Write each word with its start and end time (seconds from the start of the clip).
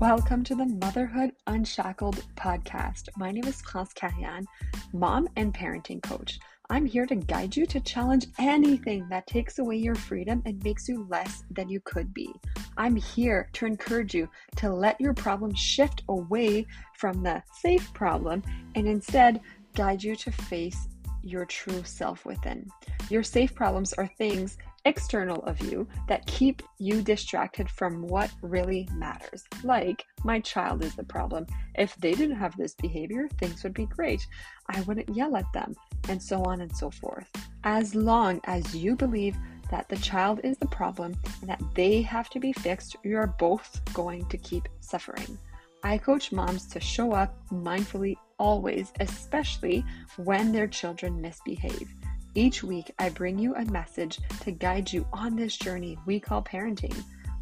Welcome 0.00 0.44
to 0.44 0.54
the 0.54 0.64
Motherhood 0.64 1.32
Unshackled 1.46 2.24
podcast. 2.34 3.10
My 3.18 3.30
name 3.30 3.44
is 3.44 3.60
France 3.60 3.92
Carian, 3.92 4.46
mom 4.94 5.28
and 5.36 5.52
parenting 5.52 6.02
coach. 6.02 6.38
I'm 6.70 6.86
here 6.86 7.04
to 7.04 7.16
guide 7.16 7.54
you 7.54 7.66
to 7.66 7.80
challenge 7.80 8.26
anything 8.38 9.06
that 9.10 9.26
takes 9.26 9.58
away 9.58 9.76
your 9.76 9.94
freedom 9.94 10.42
and 10.46 10.64
makes 10.64 10.88
you 10.88 11.06
less 11.10 11.44
than 11.50 11.68
you 11.68 11.80
could 11.84 12.14
be. 12.14 12.32
I'm 12.78 12.96
here 12.96 13.50
to 13.52 13.66
encourage 13.66 14.14
you 14.14 14.26
to 14.56 14.72
let 14.72 14.98
your 15.02 15.12
problem 15.12 15.52
shift 15.52 16.02
away 16.08 16.66
from 16.96 17.22
the 17.22 17.42
safe 17.60 17.92
problem 17.92 18.42
and 18.76 18.88
instead 18.88 19.42
guide 19.74 20.02
you 20.02 20.16
to 20.16 20.32
face 20.32 20.88
your 21.22 21.44
true 21.44 21.84
self 21.84 22.24
within. 22.24 22.66
Your 23.10 23.22
safe 23.22 23.54
problems 23.54 23.92
are 23.92 24.06
things 24.06 24.56
external 24.84 25.42
of 25.44 25.60
you 25.60 25.86
that 26.08 26.26
keep 26.26 26.62
you 26.78 27.02
distracted 27.02 27.68
from 27.68 28.02
what 28.02 28.30
really 28.42 28.88
matters. 28.94 29.44
Like, 29.62 30.04
my 30.24 30.40
child 30.40 30.84
is 30.84 30.94
the 30.94 31.04
problem. 31.04 31.46
If 31.74 31.94
they 31.96 32.12
didn't 32.12 32.36
have 32.36 32.56
this 32.56 32.74
behavior, 32.74 33.28
things 33.38 33.62
would 33.62 33.74
be 33.74 33.86
great. 33.86 34.26
I 34.68 34.80
wouldn't 34.82 35.14
yell 35.14 35.36
at 35.36 35.52
them, 35.52 35.74
and 36.08 36.22
so 36.22 36.42
on 36.44 36.60
and 36.60 36.74
so 36.74 36.90
forth. 36.90 37.30
As 37.64 37.94
long 37.94 38.40
as 38.44 38.74
you 38.74 38.96
believe 38.96 39.36
that 39.70 39.88
the 39.88 39.96
child 39.96 40.40
is 40.42 40.58
the 40.58 40.66
problem 40.66 41.14
and 41.40 41.50
that 41.50 41.62
they 41.74 42.02
have 42.02 42.28
to 42.30 42.40
be 42.40 42.52
fixed, 42.52 42.96
you're 43.04 43.34
both 43.38 43.80
going 43.92 44.26
to 44.26 44.38
keep 44.38 44.68
suffering. 44.80 45.38
I 45.82 45.96
coach 45.96 46.32
moms 46.32 46.66
to 46.68 46.80
show 46.80 47.12
up 47.12 47.34
mindfully 47.50 48.16
always, 48.38 48.92
especially 49.00 49.84
when 50.16 50.52
their 50.52 50.66
children 50.66 51.20
misbehave. 51.20 51.88
Each 52.36 52.62
week, 52.62 52.92
I 53.00 53.08
bring 53.08 53.40
you 53.40 53.56
a 53.56 53.64
message 53.64 54.20
to 54.42 54.52
guide 54.52 54.92
you 54.92 55.04
on 55.12 55.34
this 55.34 55.56
journey 55.56 55.98
we 56.06 56.20
call 56.20 56.42
parenting. 56.42 56.94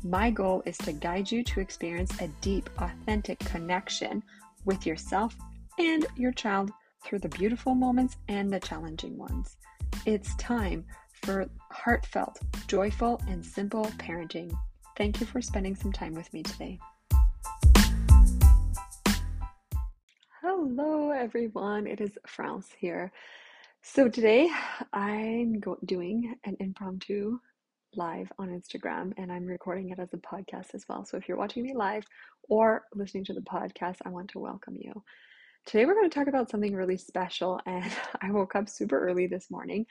My 0.03 0.31
goal 0.31 0.63
is 0.65 0.79
to 0.79 0.93
guide 0.93 1.31
you 1.31 1.45
to 1.45 1.61
experience 1.61 2.19
a 2.23 2.29
deep, 2.41 2.71
authentic 2.79 3.39
connection 3.41 4.23
with 4.65 4.87
yourself 4.87 5.37
and 5.79 6.07
your 6.17 6.33
child 6.33 6.71
through 7.05 7.19
the 7.19 7.29
beautiful 7.29 7.75
moments 7.75 8.17
and 8.29 8.51
the 8.51 8.61
challenging 8.61 9.19
ones. 9.19 9.59
It's 10.07 10.35
time 10.37 10.87
for 11.23 11.51
heartfelt, 11.71 12.41
joyful, 12.67 13.21
and 13.29 13.45
simple 13.45 13.85
parenting. 13.99 14.57
Thank 14.97 15.21
you 15.21 15.27
for 15.27 15.43
spending 15.43 15.77
some 15.77 15.93
time 15.93 16.15
with 16.15 16.33
me 16.33 16.43
today. 16.43 16.79
Hello, 20.41 21.11
everyone. 21.11 21.87
It 21.87 22.01
is 22.01 22.17
France 22.27 22.69
here. 22.79 23.13
So 23.91 24.07
today 24.07 24.51
I'm 24.93 25.61
go- 25.61 25.79
doing 25.87 26.37
an 26.45 26.59
impromptu 26.61 27.39
live 27.97 28.31
on 28.39 28.49
Instagram 28.51 29.15
and 29.17 29.33
I'm 29.33 29.47
recording 29.47 29.89
it 29.89 29.99
as 29.99 30.13
a 30.13 30.19
podcast 30.19 30.75
as 30.75 30.85
well. 30.89 31.07
So 31.07 31.17
if 31.17 31.27
you're 31.27 31.39
watching 31.39 31.63
me 31.63 31.75
live 31.75 32.05
or 32.51 32.85
listening 32.95 33.25
to 33.25 33.33
the 33.33 33.41
podcast, 33.41 33.97
I 34.05 34.11
want 34.11 34.29
to 34.31 34.41
welcome 34.41 34.77
you. 34.79 34.93
Today 35.65 35.87
we're 35.87 35.95
going 35.95 36.09
to 36.09 36.15
talk 36.15 36.29
about 36.29 36.51
something 36.51 36.75
really 36.75 36.99
special 36.99 37.61
and 37.67 37.91
I 38.21 38.31
woke 38.31 38.55
up 38.55 38.69
super 38.69 39.01
early 39.01 39.27
this 39.27 39.51
morning 39.51 39.87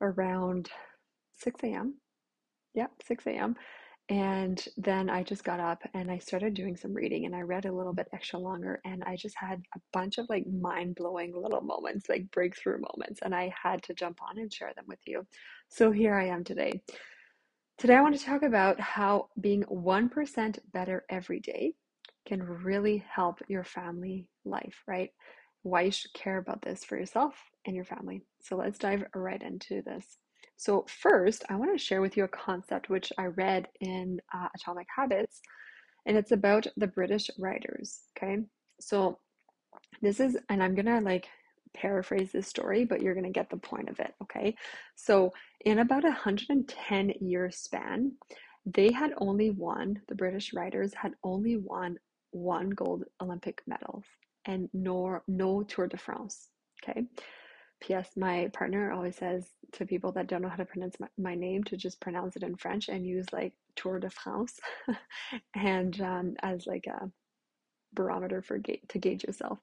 around 0.00 0.70
6 1.36 1.60
a.m. 1.62 1.98
Yep, 2.74 2.90
6 3.06 3.26
a.m. 3.26 3.54
And 4.12 4.62
then 4.76 5.08
I 5.08 5.22
just 5.22 5.42
got 5.42 5.58
up 5.58 5.82
and 5.94 6.10
I 6.10 6.18
started 6.18 6.52
doing 6.52 6.76
some 6.76 6.92
reading 6.92 7.24
and 7.24 7.34
I 7.34 7.40
read 7.40 7.64
a 7.64 7.72
little 7.72 7.94
bit 7.94 8.10
extra 8.12 8.38
longer 8.38 8.78
and 8.84 9.02
I 9.04 9.16
just 9.16 9.34
had 9.34 9.62
a 9.74 9.80
bunch 9.94 10.18
of 10.18 10.26
like 10.28 10.46
mind 10.46 10.96
blowing 10.96 11.32
little 11.34 11.62
moments, 11.62 12.10
like 12.10 12.30
breakthrough 12.30 12.76
moments. 12.78 13.20
And 13.22 13.34
I 13.34 13.50
had 13.60 13.82
to 13.84 13.94
jump 13.94 14.18
on 14.20 14.38
and 14.38 14.52
share 14.52 14.74
them 14.76 14.84
with 14.86 14.98
you. 15.06 15.26
So 15.70 15.90
here 15.92 16.14
I 16.14 16.26
am 16.26 16.44
today. 16.44 16.82
Today, 17.78 17.94
I 17.94 18.02
want 18.02 18.14
to 18.18 18.22
talk 18.22 18.42
about 18.42 18.78
how 18.78 19.28
being 19.40 19.62
1% 19.62 20.58
better 20.74 21.06
every 21.08 21.40
day 21.40 21.72
can 22.28 22.42
really 22.42 23.02
help 23.10 23.38
your 23.48 23.64
family 23.64 24.26
life, 24.44 24.82
right? 24.86 25.08
Why 25.62 25.82
you 25.82 25.90
should 25.90 26.12
care 26.12 26.36
about 26.36 26.60
this 26.60 26.84
for 26.84 26.98
yourself 26.98 27.34
and 27.64 27.74
your 27.74 27.86
family. 27.86 28.20
So 28.42 28.56
let's 28.56 28.78
dive 28.78 29.04
right 29.14 29.42
into 29.42 29.80
this. 29.80 30.18
So, 30.62 30.86
first, 30.86 31.44
I 31.48 31.56
want 31.56 31.72
to 31.72 31.84
share 31.84 32.00
with 32.00 32.16
you 32.16 32.22
a 32.22 32.28
concept 32.28 32.88
which 32.88 33.12
I 33.18 33.24
read 33.24 33.66
in 33.80 34.20
uh, 34.32 34.46
Atomic 34.54 34.86
Habits, 34.96 35.40
and 36.06 36.16
it's 36.16 36.30
about 36.30 36.68
the 36.76 36.86
British 36.86 37.28
riders. 37.36 38.02
Okay. 38.16 38.44
So, 38.80 39.18
this 40.02 40.20
is, 40.20 40.38
and 40.50 40.62
I'm 40.62 40.76
going 40.76 40.86
to 40.86 41.00
like 41.00 41.26
paraphrase 41.74 42.30
this 42.30 42.46
story, 42.46 42.84
but 42.84 43.02
you're 43.02 43.14
going 43.14 43.26
to 43.26 43.32
get 43.32 43.50
the 43.50 43.56
point 43.56 43.88
of 43.88 43.98
it. 43.98 44.14
Okay. 44.22 44.54
So, 44.94 45.32
in 45.64 45.80
about 45.80 46.04
a 46.04 46.10
110 46.10 47.12
year 47.20 47.50
span, 47.50 48.12
they 48.64 48.92
had 48.92 49.14
only 49.18 49.50
won, 49.50 50.00
the 50.06 50.14
British 50.14 50.54
riders 50.54 50.94
had 50.94 51.14
only 51.24 51.56
won 51.56 51.98
one 52.30 52.70
gold 52.70 53.02
Olympic 53.20 53.62
medals 53.66 54.04
and 54.44 54.68
no, 54.72 55.18
no 55.26 55.64
Tour 55.64 55.88
de 55.88 55.96
France. 55.96 56.50
Okay. 56.84 57.02
P.S. 57.82 58.10
My 58.16 58.48
partner 58.52 58.92
always 58.92 59.16
says 59.16 59.46
to 59.72 59.84
people 59.86 60.12
that 60.12 60.28
don't 60.28 60.42
know 60.42 60.48
how 60.48 60.56
to 60.56 60.64
pronounce 60.64 60.98
my, 61.00 61.08
my 61.18 61.34
name 61.34 61.64
to 61.64 61.76
just 61.76 62.00
pronounce 62.00 62.36
it 62.36 62.42
in 62.42 62.56
French 62.56 62.88
and 62.88 63.06
use 63.06 63.26
like 63.32 63.52
Tour 63.76 63.98
de 63.98 64.08
France 64.08 64.58
and 65.54 66.00
um, 66.00 66.34
as 66.42 66.66
like 66.66 66.86
a 66.86 67.10
barometer 67.94 68.40
for 68.40 68.58
ga- 68.58 68.82
to 68.88 68.98
gauge 68.98 69.24
yourself. 69.24 69.58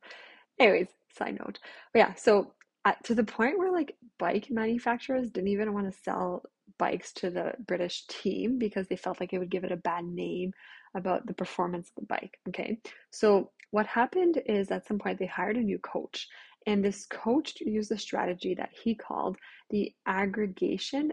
Anyways, 0.59 0.87
side 1.17 1.37
note. 1.39 1.59
But 1.93 1.99
yeah, 1.99 2.13
so 2.15 2.53
at, 2.85 3.03
to 3.05 3.15
the 3.15 3.23
point 3.23 3.57
where 3.57 3.71
like 3.71 3.95
bike 4.17 4.47
manufacturers 4.49 5.29
didn't 5.29 5.49
even 5.49 5.73
want 5.73 5.91
to 5.91 5.99
sell 6.03 6.43
bikes 6.77 7.11
to 7.13 7.29
the 7.29 7.53
British 7.67 8.05
team 8.07 8.59
because 8.59 8.87
they 8.87 8.95
felt 8.95 9.19
like 9.19 9.33
it 9.33 9.39
would 9.39 9.51
give 9.51 9.63
it 9.63 9.71
a 9.71 9.77
bad 9.77 10.05
name 10.05 10.53
about 10.95 11.25
the 11.25 11.33
performance 11.33 11.89
of 11.89 12.01
the 12.01 12.07
bike. 12.07 12.37
Okay, 12.49 12.79
so 13.11 13.51
what 13.71 13.85
happened 13.85 14.41
is 14.45 14.71
at 14.71 14.87
some 14.87 14.97
point 14.97 15.19
they 15.19 15.25
hired 15.25 15.57
a 15.57 15.61
new 15.61 15.79
coach 15.79 16.27
and 16.69 16.85
this 16.85 17.07
coach 17.07 17.59
used 17.61 17.91
a 17.91 17.97
strategy 17.97 18.53
that 18.53 18.69
he 18.71 18.93
called 18.93 19.37
the 19.71 19.91
aggregation 20.05 21.11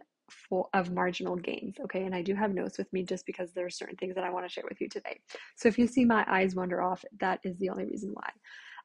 of 0.74 0.92
marginal 0.92 1.34
gains. 1.34 1.76
Okay, 1.80 2.04
and 2.04 2.14
I 2.14 2.20
do 2.20 2.34
have 2.34 2.52
notes 2.52 2.76
with 2.76 2.92
me 2.92 3.04
just 3.04 3.24
because 3.24 3.52
there 3.52 3.64
are 3.64 3.70
certain 3.70 3.96
things 3.96 4.14
that 4.16 4.24
I 4.24 4.28
want 4.28 4.44
to 4.44 4.52
share 4.52 4.66
with 4.68 4.82
you 4.82 4.88
today. 4.90 5.18
So 5.56 5.66
if 5.66 5.78
you 5.78 5.86
see 5.86 6.04
my 6.04 6.26
eyes 6.28 6.54
wander 6.54 6.82
off, 6.82 7.02
that 7.20 7.40
is 7.42 7.56
the 7.56 7.70
only 7.70 7.86
reason 7.86 8.10
why. 8.12 8.28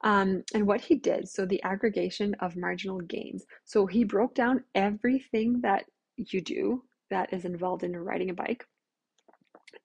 Um, 0.06 0.44
and 0.54 0.66
what 0.66 0.80
he 0.80 0.96
did, 0.96 1.28
so 1.28 1.46
the 1.46 1.62
aggregation 1.64 2.36
of 2.36 2.56
marginal 2.56 3.02
gains. 3.02 3.44
So 3.66 3.86
he 3.86 4.06
broke 4.06 4.34
down 4.34 4.64
everything 4.74 5.60
that 5.62 5.84
you 6.16 6.40
do 6.40 6.86
that 7.10 7.34
is 7.34 7.44
involved 7.44 7.84
in 7.84 7.98
riding 7.98 8.30
a 8.30 8.34
bike 8.34 8.66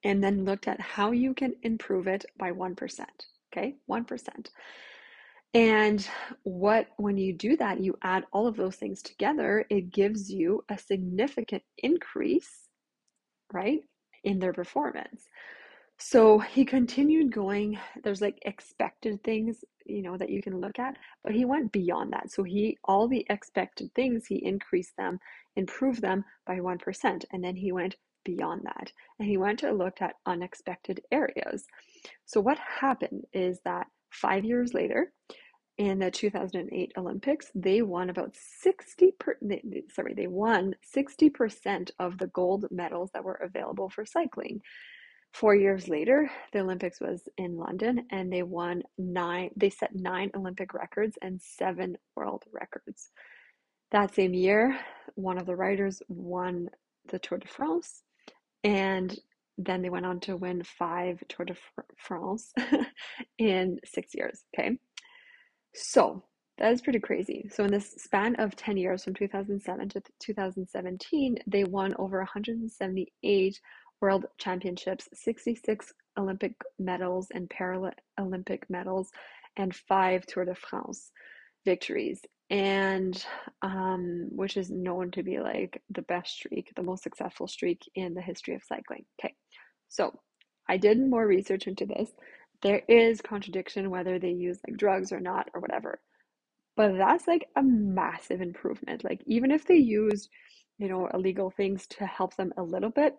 and 0.04 0.22
then 0.22 0.44
looked 0.44 0.68
at 0.68 0.80
how 0.80 1.10
you 1.10 1.34
can 1.34 1.54
improve 1.64 2.06
it 2.06 2.24
by 2.38 2.52
1%. 2.52 3.00
Okay, 3.52 3.74
1%. 3.90 4.48
And 5.54 6.06
what, 6.42 6.88
when 6.96 7.16
you 7.16 7.32
do 7.32 7.56
that, 7.56 7.80
you 7.80 7.96
add 8.02 8.24
all 8.32 8.46
of 8.46 8.56
those 8.56 8.76
things 8.76 9.00
together, 9.00 9.64
it 9.70 9.90
gives 9.90 10.30
you 10.30 10.64
a 10.68 10.76
significant 10.76 11.62
increase, 11.78 12.68
right, 13.52 13.80
in 14.24 14.38
their 14.38 14.52
performance. 14.52 15.24
So 15.98 16.38
he 16.38 16.64
continued 16.64 17.32
going. 17.32 17.78
There's 18.04 18.20
like 18.20 18.38
expected 18.42 19.22
things, 19.24 19.64
you 19.86 20.02
know, 20.02 20.18
that 20.18 20.28
you 20.28 20.42
can 20.42 20.60
look 20.60 20.78
at, 20.78 20.96
but 21.24 21.32
he 21.32 21.46
went 21.46 21.72
beyond 21.72 22.12
that. 22.12 22.30
So 22.30 22.42
he, 22.42 22.76
all 22.84 23.08
the 23.08 23.24
expected 23.30 23.94
things, 23.94 24.26
he 24.26 24.44
increased 24.44 24.96
them, 24.98 25.18
improved 25.56 26.02
them 26.02 26.24
by 26.46 26.58
1%. 26.58 27.24
And 27.32 27.42
then 27.42 27.56
he 27.56 27.72
went 27.72 27.96
beyond 28.24 28.62
that. 28.64 28.92
And 29.18 29.26
he 29.26 29.38
went 29.38 29.62
and 29.62 29.78
looked 29.78 30.02
at 30.02 30.16
unexpected 30.26 31.00
areas. 31.10 31.64
So 32.26 32.42
what 32.42 32.58
happened 32.58 33.24
is 33.32 33.60
that 33.64 33.86
five 34.10 34.44
years 34.44 34.74
later, 34.74 35.12
in 35.78 35.98
the 35.98 36.10
2008 36.10 36.92
Olympics, 36.96 37.50
they 37.54 37.82
won 37.82 38.08
about 38.08 38.34
60 38.34 39.12
per, 39.18 39.36
sorry, 39.94 40.14
they 40.14 40.26
won 40.26 40.74
60% 40.96 41.90
of 41.98 42.16
the 42.18 42.28
gold 42.28 42.66
medals 42.70 43.10
that 43.12 43.24
were 43.24 43.34
available 43.34 43.90
for 43.90 44.06
cycling. 44.06 44.62
4 45.34 45.54
years 45.54 45.86
later, 45.86 46.30
the 46.52 46.60
Olympics 46.60 46.98
was 46.98 47.28
in 47.36 47.58
London 47.58 48.06
and 48.10 48.32
they 48.32 48.42
won 48.42 48.82
9 48.96 49.50
they 49.54 49.68
set 49.68 49.94
9 49.94 50.30
Olympic 50.34 50.72
records 50.72 51.18
and 51.20 51.42
7 51.42 51.98
world 52.14 52.44
records. 52.52 53.10
That 53.90 54.14
same 54.14 54.32
year, 54.32 54.78
one 55.14 55.36
of 55.36 55.44
the 55.44 55.56
riders 55.56 56.00
won 56.08 56.70
the 57.10 57.18
Tour 57.18 57.38
de 57.38 57.48
France 57.48 58.02
and 58.64 59.18
then 59.58 59.82
they 59.82 59.90
went 59.90 60.06
on 60.06 60.20
to 60.20 60.36
win 60.36 60.62
5 60.62 61.22
Tour 61.28 61.46
de 61.46 61.56
France 61.96 62.52
in 63.38 63.78
6 63.84 64.14
years, 64.14 64.44
okay? 64.54 64.78
So 65.74 66.22
that 66.58 66.72
is 66.72 66.80
pretty 66.80 67.00
crazy. 67.00 67.48
So 67.52 67.64
in 67.64 67.70
this 67.70 67.94
span 67.98 68.36
of 68.36 68.56
10 68.56 68.76
years 68.76 69.04
from 69.04 69.14
2007 69.14 69.88
to 69.90 70.02
2017, 70.20 71.38
they 71.46 71.64
won 71.64 71.94
over 71.98 72.18
178 72.18 73.60
world 74.00 74.26
championships, 74.38 75.08
66 75.14 75.92
Olympic 76.18 76.54
medals 76.78 77.28
and 77.32 77.50
Paralympic 77.50 78.62
medals, 78.68 79.10
and 79.56 79.74
five 79.74 80.24
Tour 80.26 80.44
de 80.44 80.54
France 80.54 81.10
victories. 81.64 82.20
And 82.48 83.24
um, 83.62 84.28
which 84.30 84.56
is 84.56 84.70
known 84.70 85.10
to 85.12 85.22
be 85.22 85.40
like 85.40 85.82
the 85.90 86.02
best 86.02 86.32
streak, 86.32 86.72
the 86.76 86.82
most 86.82 87.02
successful 87.02 87.48
streak 87.48 87.80
in 87.94 88.14
the 88.14 88.22
history 88.22 88.54
of 88.54 88.62
cycling. 88.62 89.04
Okay, 89.20 89.34
so 89.88 90.12
I 90.68 90.76
did 90.76 91.00
more 91.00 91.26
research 91.26 91.66
into 91.66 91.86
this 91.86 92.10
there 92.62 92.82
is 92.88 93.20
contradiction 93.20 93.90
whether 93.90 94.18
they 94.18 94.30
use 94.30 94.58
like 94.66 94.76
drugs 94.76 95.12
or 95.12 95.20
not 95.20 95.48
or 95.54 95.60
whatever. 95.60 96.00
But 96.76 96.96
that's 96.96 97.26
like 97.26 97.46
a 97.56 97.62
massive 97.62 98.40
improvement. 98.40 99.04
Like 99.04 99.22
even 99.26 99.50
if 99.50 99.66
they 99.66 99.76
used, 99.76 100.28
you 100.78 100.88
know, 100.88 101.08
illegal 101.12 101.50
things 101.50 101.86
to 101.88 102.06
help 102.06 102.36
them 102.36 102.52
a 102.56 102.62
little 102.62 102.90
bit, 102.90 103.14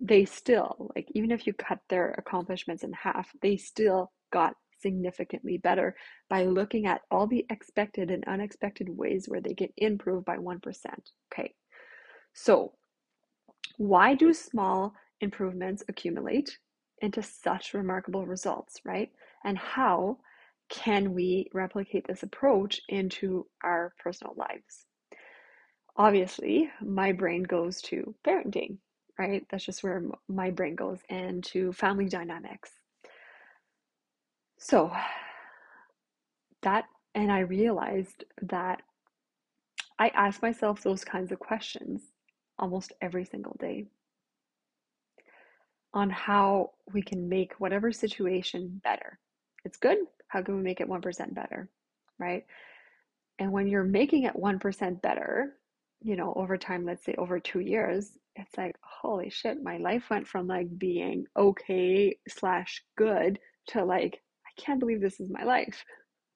they 0.00 0.24
still, 0.24 0.90
like 0.94 1.08
even 1.14 1.30
if 1.30 1.46
you 1.46 1.52
cut 1.52 1.78
their 1.88 2.14
accomplishments 2.18 2.82
in 2.84 2.92
half, 2.92 3.30
they 3.42 3.56
still 3.56 4.12
got 4.32 4.54
significantly 4.80 5.58
better 5.58 5.96
by 6.28 6.44
looking 6.44 6.86
at 6.86 7.02
all 7.10 7.26
the 7.26 7.46
expected 7.50 8.10
and 8.10 8.24
unexpected 8.26 8.88
ways 8.88 9.26
where 9.28 9.40
they 9.40 9.54
can 9.54 9.68
improve 9.76 10.24
by 10.24 10.36
1%. 10.36 10.60
Okay. 11.32 11.54
So, 12.32 12.72
why 13.76 14.14
do 14.14 14.32
small 14.34 14.94
improvements 15.20 15.82
accumulate 15.88 16.58
into 17.00 17.22
such 17.22 17.74
remarkable 17.74 18.26
results, 18.26 18.80
right? 18.84 19.10
And 19.44 19.56
how 19.56 20.18
can 20.68 21.14
we 21.14 21.48
replicate 21.52 22.06
this 22.06 22.22
approach 22.22 22.80
into 22.88 23.46
our 23.64 23.92
personal 24.02 24.34
lives? 24.36 24.86
Obviously, 25.96 26.70
my 26.80 27.12
brain 27.12 27.42
goes 27.42 27.82
to 27.82 28.14
parenting, 28.26 28.78
right? 29.18 29.44
That's 29.50 29.64
just 29.64 29.82
where 29.82 30.02
my 30.28 30.50
brain 30.50 30.76
goes, 30.76 31.00
and 31.10 31.42
to 31.44 31.72
family 31.72 32.08
dynamics. 32.08 32.70
So, 34.60 34.92
that, 36.62 36.84
and 37.14 37.32
I 37.32 37.40
realized 37.40 38.24
that 38.42 38.82
I 39.98 40.08
ask 40.08 40.40
myself 40.42 40.82
those 40.82 41.04
kinds 41.04 41.32
of 41.32 41.40
questions 41.40 42.02
almost 42.58 42.92
every 43.00 43.24
single 43.24 43.56
day 43.58 43.86
on 45.92 46.08
how 46.08 46.70
we 46.92 47.02
can 47.02 47.28
make 47.28 47.54
whatever 47.54 47.90
situation 47.90 48.80
better. 48.84 49.18
It's 49.64 49.78
good. 49.78 49.98
How 50.28 50.42
can 50.42 50.56
we 50.56 50.62
make 50.62 50.80
it 50.80 50.88
1% 50.88 51.34
better? 51.34 51.68
Right? 52.18 52.44
And 53.38 53.50
when 53.50 53.66
you're 53.66 53.82
making 53.82 54.24
it 54.24 54.36
1% 54.36 55.02
better, 55.02 55.56
you 56.02 56.16
know, 56.16 56.32
over 56.36 56.56
time, 56.56 56.84
let's 56.84 57.04
say 57.04 57.14
over 57.18 57.40
two 57.40 57.60
years, 57.60 58.12
it's 58.36 58.56
like, 58.56 58.76
holy 58.82 59.30
shit, 59.30 59.62
my 59.62 59.78
life 59.78 60.08
went 60.10 60.28
from 60.28 60.46
like 60.46 60.78
being 60.78 61.24
okay 61.36 62.16
slash 62.28 62.82
good 62.96 63.38
to 63.68 63.84
like, 63.84 64.20
can't 64.60 64.80
believe 64.80 65.00
this 65.00 65.20
is 65.20 65.30
my 65.30 65.44
life, 65.44 65.84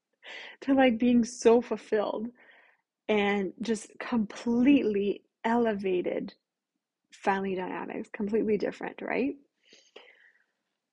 to 0.63 0.75
like 0.75 0.99
being 0.99 1.25
so 1.25 1.61
fulfilled 1.61 2.29
and 3.09 3.53
just 3.61 3.91
completely 3.99 5.23
elevated 5.45 6.35
family 7.11 7.55
dynamics, 7.55 8.09
completely 8.13 8.57
different, 8.57 9.01
right? 9.03 9.37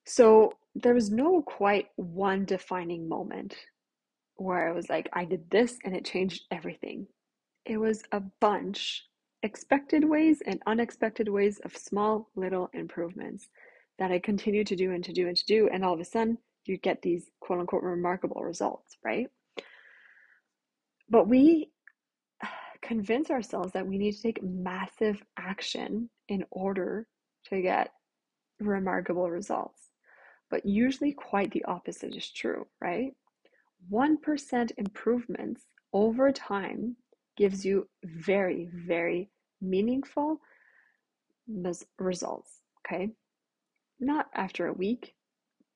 So 0.05 0.53
there 0.75 0.93
was 0.93 1.11
no 1.11 1.41
quite 1.41 1.87
one 1.95 2.45
defining 2.45 3.07
moment 3.07 3.55
where 4.35 4.67
I 4.67 4.71
was 4.71 4.89
like, 4.89 5.09
I 5.13 5.25
did 5.25 5.49
this 5.49 5.77
and 5.83 5.95
it 5.95 6.05
changed 6.05 6.43
everything. 6.51 7.07
It 7.65 7.77
was 7.77 8.03
a 8.11 8.19
bunch, 8.19 9.05
expected 9.43 10.03
ways 10.03 10.41
and 10.45 10.61
unexpected 10.65 11.29
ways 11.29 11.59
of 11.63 11.77
small 11.77 12.29
little 12.35 12.69
improvements 12.73 13.49
that 13.99 14.11
I 14.11 14.19
continued 14.19 14.67
to 14.67 14.75
do 14.75 14.91
and 14.91 15.03
to 15.03 15.13
do 15.13 15.27
and 15.27 15.37
to 15.37 15.45
do. 15.45 15.69
And 15.71 15.85
all 15.85 15.93
of 15.93 15.99
a 15.99 16.05
sudden, 16.05 16.37
you 16.65 16.77
get 16.77 17.01
these 17.01 17.29
quote 17.39 17.59
unquote 17.59 17.83
remarkable 17.83 18.41
results, 18.41 18.97
right? 19.03 19.27
But 21.09 21.27
we 21.27 21.71
convince 22.81 23.29
ourselves 23.29 23.73
that 23.73 23.87
we 23.87 23.97
need 23.97 24.13
to 24.13 24.21
take 24.21 24.43
massive 24.43 25.21
action 25.37 26.09
in 26.29 26.45
order 26.51 27.07
to 27.49 27.61
get 27.61 27.91
remarkable 28.59 29.29
results. 29.29 29.91
But 30.49 30.65
usually, 30.65 31.13
quite 31.13 31.51
the 31.51 31.63
opposite 31.65 32.15
is 32.15 32.29
true, 32.29 32.67
right? 32.81 33.13
1% 33.91 34.71
improvements 34.77 35.65
over 35.93 36.31
time 36.31 36.95
gives 37.37 37.65
you 37.65 37.87
very, 38.03 38.69
very 38.73 39.29
meaningful 39.61 40.39
results, 41.97 42.59
okay? 42.85 43.09
Not 43.99 44.27
after 44.35 44.67
a 44.67 44.73
week, 44.73 45.13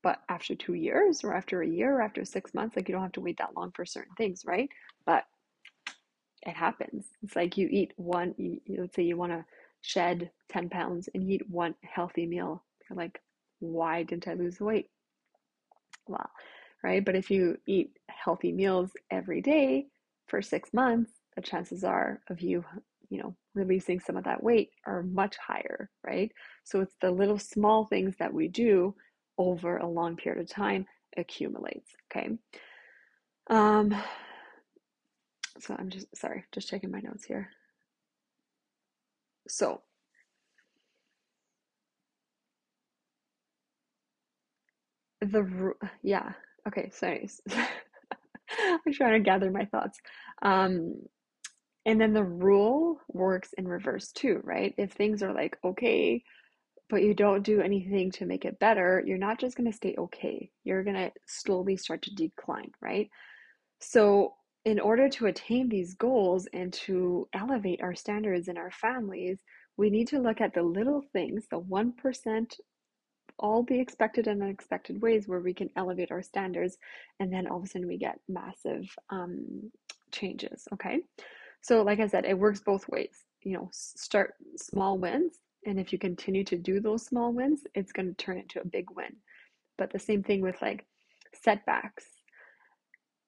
but 0.05 0.19
after 0.29 0.53
two 0.53 0.75
years 0.75 1.23
or 1.23 1.33
after 1.33 1.63
a 1.63 1.67
year 1.67 1.95
or 1.95 2.01
after 2.03 2.23
six 2.23 2.53
months. 2.53 2.75
Like, 2.75 2.87
you 2.87 2.93
don't 2.93 3.01
have 3.01 3.11
to 3.13 3.21
wait 3.21 3.39
that 3.39 3.55
long 3.57 3.71
for 3.75 3.87
certain 3.87 4.13
things, 4.15 4.43
right? 4.45 4.69
But 5.03 5.23
it 6.43 6.55
happens. 6.55 7.07
It's 7.23 7.35
like 7.35 7.57
you 7.57 7.67
eat 7.71 7.91
one, 7.97 8.35
you, 8.37 8.59
let's 8.77 8.95
say 8.95 9.01
you 9.01 9.17
want 9.17 9.31
to 9.31 9.43
shed 9.81 10.29
10 10.51 10.69
pounds 10.69 11.09
and 11.15 11.23
you 11.23 11.37
eat 11.37 11.49
one 11.49 11.73
healthy 11.81 12.27
meal. 12.27 12.63
You're 12.87 12.97
like, 12.97 13.19
why 13.57 14.03
didn't 14.03 14.27
I 14.27 14.35
lose 14.35 14.57
the 14.57 14.65
weight? 14.65 14.91
Well, 16.07 16.29
right? 16.83 17.03
But 17.03 17.15
if 17.15 17.31
you 17.31 17.57
eat 17.65 17.97
healthy 18.07 18.51
meals 18.51 18.91
every 19.09 19.41
day 19.41 19.87
for 20.27 20.39
six 20.39 20.71
months, 20.71 21.13
the 21.35 21.41
chances 21.41 21.83
are 21.83 22.21
of 22.29 22.41
you, 22.41 22.63
you 23.09 23.23
know, 23.23 23.35
releasing 23.55 23.99
some 23.99 24.17
of 24.17 24.25
that 24.25 24.43
weight 24.43 24.69
are 24.85 25.01
much 25.01 25.35
higher, 25.37 25.89
right? 26.05 26.31
So 26.63 26.81
it's 26.81 26.95
the 27.01 27.09
little 27.09 27.39
small 27.39 27.85
things 27.85 28.15
that 28.19 28.31
we 28.31 28.47
do 28.49 28.93
over 29.37 29.77
a 29.77 29.87
long 29.87 30.15
period 30.15 30.41
of 30.41 30.49
time 30.49 30.85
accumulates, 31.17 31.91
okay? 32.11 32.37
Um, 33.49 33.95
so 35.59 35.75
I'm 35.77 35.89
just 35.89 36.15
sorry, 36.15 36.45
just 36.51 36.67
checking 36.67 36.91
my 36.91 36.99
notes 36.99 37.25
here. 37.25 37.49
So 39.47 39.81
the 45.31 45.73
yeah 46.03 46.31
okay 46.67 46.89
sorry 46.93 47.29
i'm 48.69 48.93
trying 48.93 49.13
to 49.13 49.19
gather 49.19 49.51
my 49.51 49.65
thoughts 49.65 49.99
um 50.41 50.95
and 51.85 52.01
then 52.01 52.13
the 52.13 52.23
rule 52.23 52.99
works 53.07 53.49
in 53.57 53.67
reverse 53.67 54.11
too 54.11 54.41
right 54.43 54.73
if 54.77 54.91
things 54.91 55.23
are 55.23 55.33
like 55.33 55.57
okay 55.63 56.23
but 56.89 57.01
you 57.01 57.13
don't 57.13 57.43
do 57.43 57.61
anything 57.61 58.11
to 58.11 58.25
make 58.25 58.45
it 58.45 58.59
better 58.59 59.03
you're 59.05 59.17
not 59.17 59.39
just 59.39 59.57
going 59.57 59.69
to 59.69 59.75
stay 59.75 59.95
okay. 59.97 60.49
You're 60.63 60.83
going 60.83 60.95
to 60.95 61.11
slowly 61.27 61.77
start 61.77 62.01
to 62.03 62.15
decline 62.15 62.71
right? 62.81 63.09
So 63.79 64.33
in 64.65 64.79
order 64.79 65.07
to 65.09 65.27
attain 65.27 65.69
these 65.69 65.93
goals 65.93 66.47
and 66.53 66.73
to 66.73 67.27
elevate 67.33 67.81
our 67.81 67.93
standards 67.95 68.47
in 68.47 68.57
our 68.57 68.71
families 68.71 69.39
we 69.77 69.89
need 69.89 70.07
to 70.07 70.19
look 70.19 70.41
at 70.41 70.53
the 70.53 70.63
little 70.63 71.03
things 71.13 71.45
the 71.49 71.59
1% 71.59 72.55
all 73.37 73.63
the 73.63 73.79
expected 73.79 74.27
and 74.27 74.41
unexpected 74.41 75.01
ways 75.01 75.27
where 75.27 75.41
we 75.41 75.53
can 75.53 75.69
elevate 75.75 76.11
our 76.11 76.21
standards 76.21 76.77
and 77.19 77.33
then 77.33 77.47
all 77.47 77.57
of 77.57 77.63
a 77.63 77.67
sudden 77.67 77.87
we 77.87 77.97
get 77.97 78.17
massive 78.29 78.85
um, 79.09 79.71
changes 80.11 80.67
okay? 80.73 80.99
So 81.61 81.81
like 81.81 81.99
i 81.99 82.07
said 82.07 82.25
it 82.25 82.37
works 82.37 82.61
both 82.61 82.87
ways 82.89 83.25
you 83.41 83.53
know 83.53 83.69
start 83.71 84.35
small 84.57 84.97
wins 84.97 85.39
and 85.65 85.79
if 85.79 85.91
you 85.91 85.99
continue 85.99 86.43
to 86.43 86.57
do 86.57 86.79
those 86.79 87.05
small 87.05 87.33
wins 87.33 87.61
it's 87.73 87.91
going 87.91 88.07
to 88.07 88.13
turn 88.15 88.37
into 88.37 88.59
a 88.61 88.65
big 88.65 88.89
win 88.91 89.15
but 89.77 89.91
the 89.91 89.99
same 89.99 90.23
thing 90.23 90.41
with 90.41 90.61
like 90.61 90.85
setbacks 91.33 92.05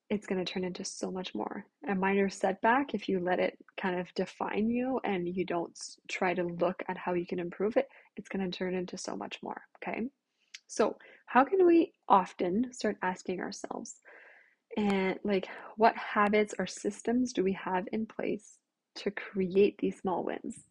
it's 0.10 0.25
going 0.25 0.44
to 0.44 0.51
turn 0.51 0.63
into 0.63 0.86
so 0.86 1.12
much 1.12 1.36
more. 1.36 1.65
A 1.89 1.96
minor 1.96 2.29
setback, 2.29 2.94
if 2.94 3.10
you 3.10 3.20
let 3.20 3.39
it 3.39 3.58
kind 3.79 4.00
of 4.00 4.13
define 4.13 4.70
you 4.70 5.00
and 5.03 5.27
you 5.27 5.46
don't 5.46 5.77
try 6.08 6.34
to 6.34 6.44
look 6.44 6.82
at 6.88 6.98
how 6.98 7.13
you 7.13 7.25
can 7.25 7.39
improve 7.39 7.75
it, 7.75 7.89
it's 8.15 8.29
going 8.29 8.50
to 8.50 8.58
turn 8.58 8.74
into 8.74 8.98
so 8.98 9.15
much 9.17 9.39
more. 9.44 9.62
Okay. 9.84 10.08
So, 10.67 10.98
how 11.25 11.44
can 11.44 11.65
we 11.65 11.94
often 12.08 12.72
start 12.74 12.98
asking 13.01 13.41
ourselves, 13.41 13.96
and 14.77 15.20
like, 15.24 15.48
what 15.75 15.96
habits 15.96 16.53
or 16.58 16.67
systems 16.67 17.34
do 17.34 17.44
we 17.44 17.53
have 17.53 17.88
in 17.91 18.06
place 18.06 18.60
to 18.96 19.12
create 19.12 19.77
these 19.79 20.00
small 20.00 20.24
wins? 20.24 20.63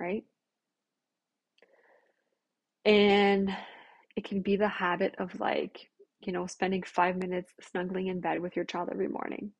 Right. 0.00 0.24
And 2.86 3.54
it 4.16 4.24
can 4.24 4.40
be 4.40 4.56
the 4.56 4.68
habit 4.68 5.16
of 5.18 5.38
like 5.40 5.90
you 6.20 6.32
know, 6.32 6.46
spending 6.46 6.82
five 6.82 7.16
minutes 7.16 7.52
snuggling 7.60 8.08
in 8.08 8.20
bed 8.20 8.40
with 8.40 8.56
your 8.56 8.64
child 8.64 8.88
every 8.90 9.08
morning. 9.08 9.52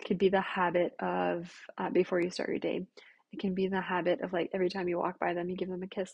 It 0.00 0.06
could 0.06 0.18
be 0.18 0.28
the 0.28 0.40
habit 0.40 0.94
of 1.00 1.52
uh, 1.76 1.90
before 1.90 2.20
you 2.20 2.30
start 2.30 2.48
your 2.48 2.58
day. 2.58 2.86
It 3.32 3.40
can 3.40 3.54
be 3.54 3.68
the 3.68 3.80
habit 3.80 4.22
of 4.22 4.32
like 4.32 4.50
every 4.54 4.70
time 4.70 4.88
you 4.88 4.98
walk 4.98 5.18
by 5.20 5.34
them, 5.34 5.48
you 5.48 5.56
give 5.56 5.68
them 5.68 5.82
a 5.82 5.88
kiss 5.88 6.12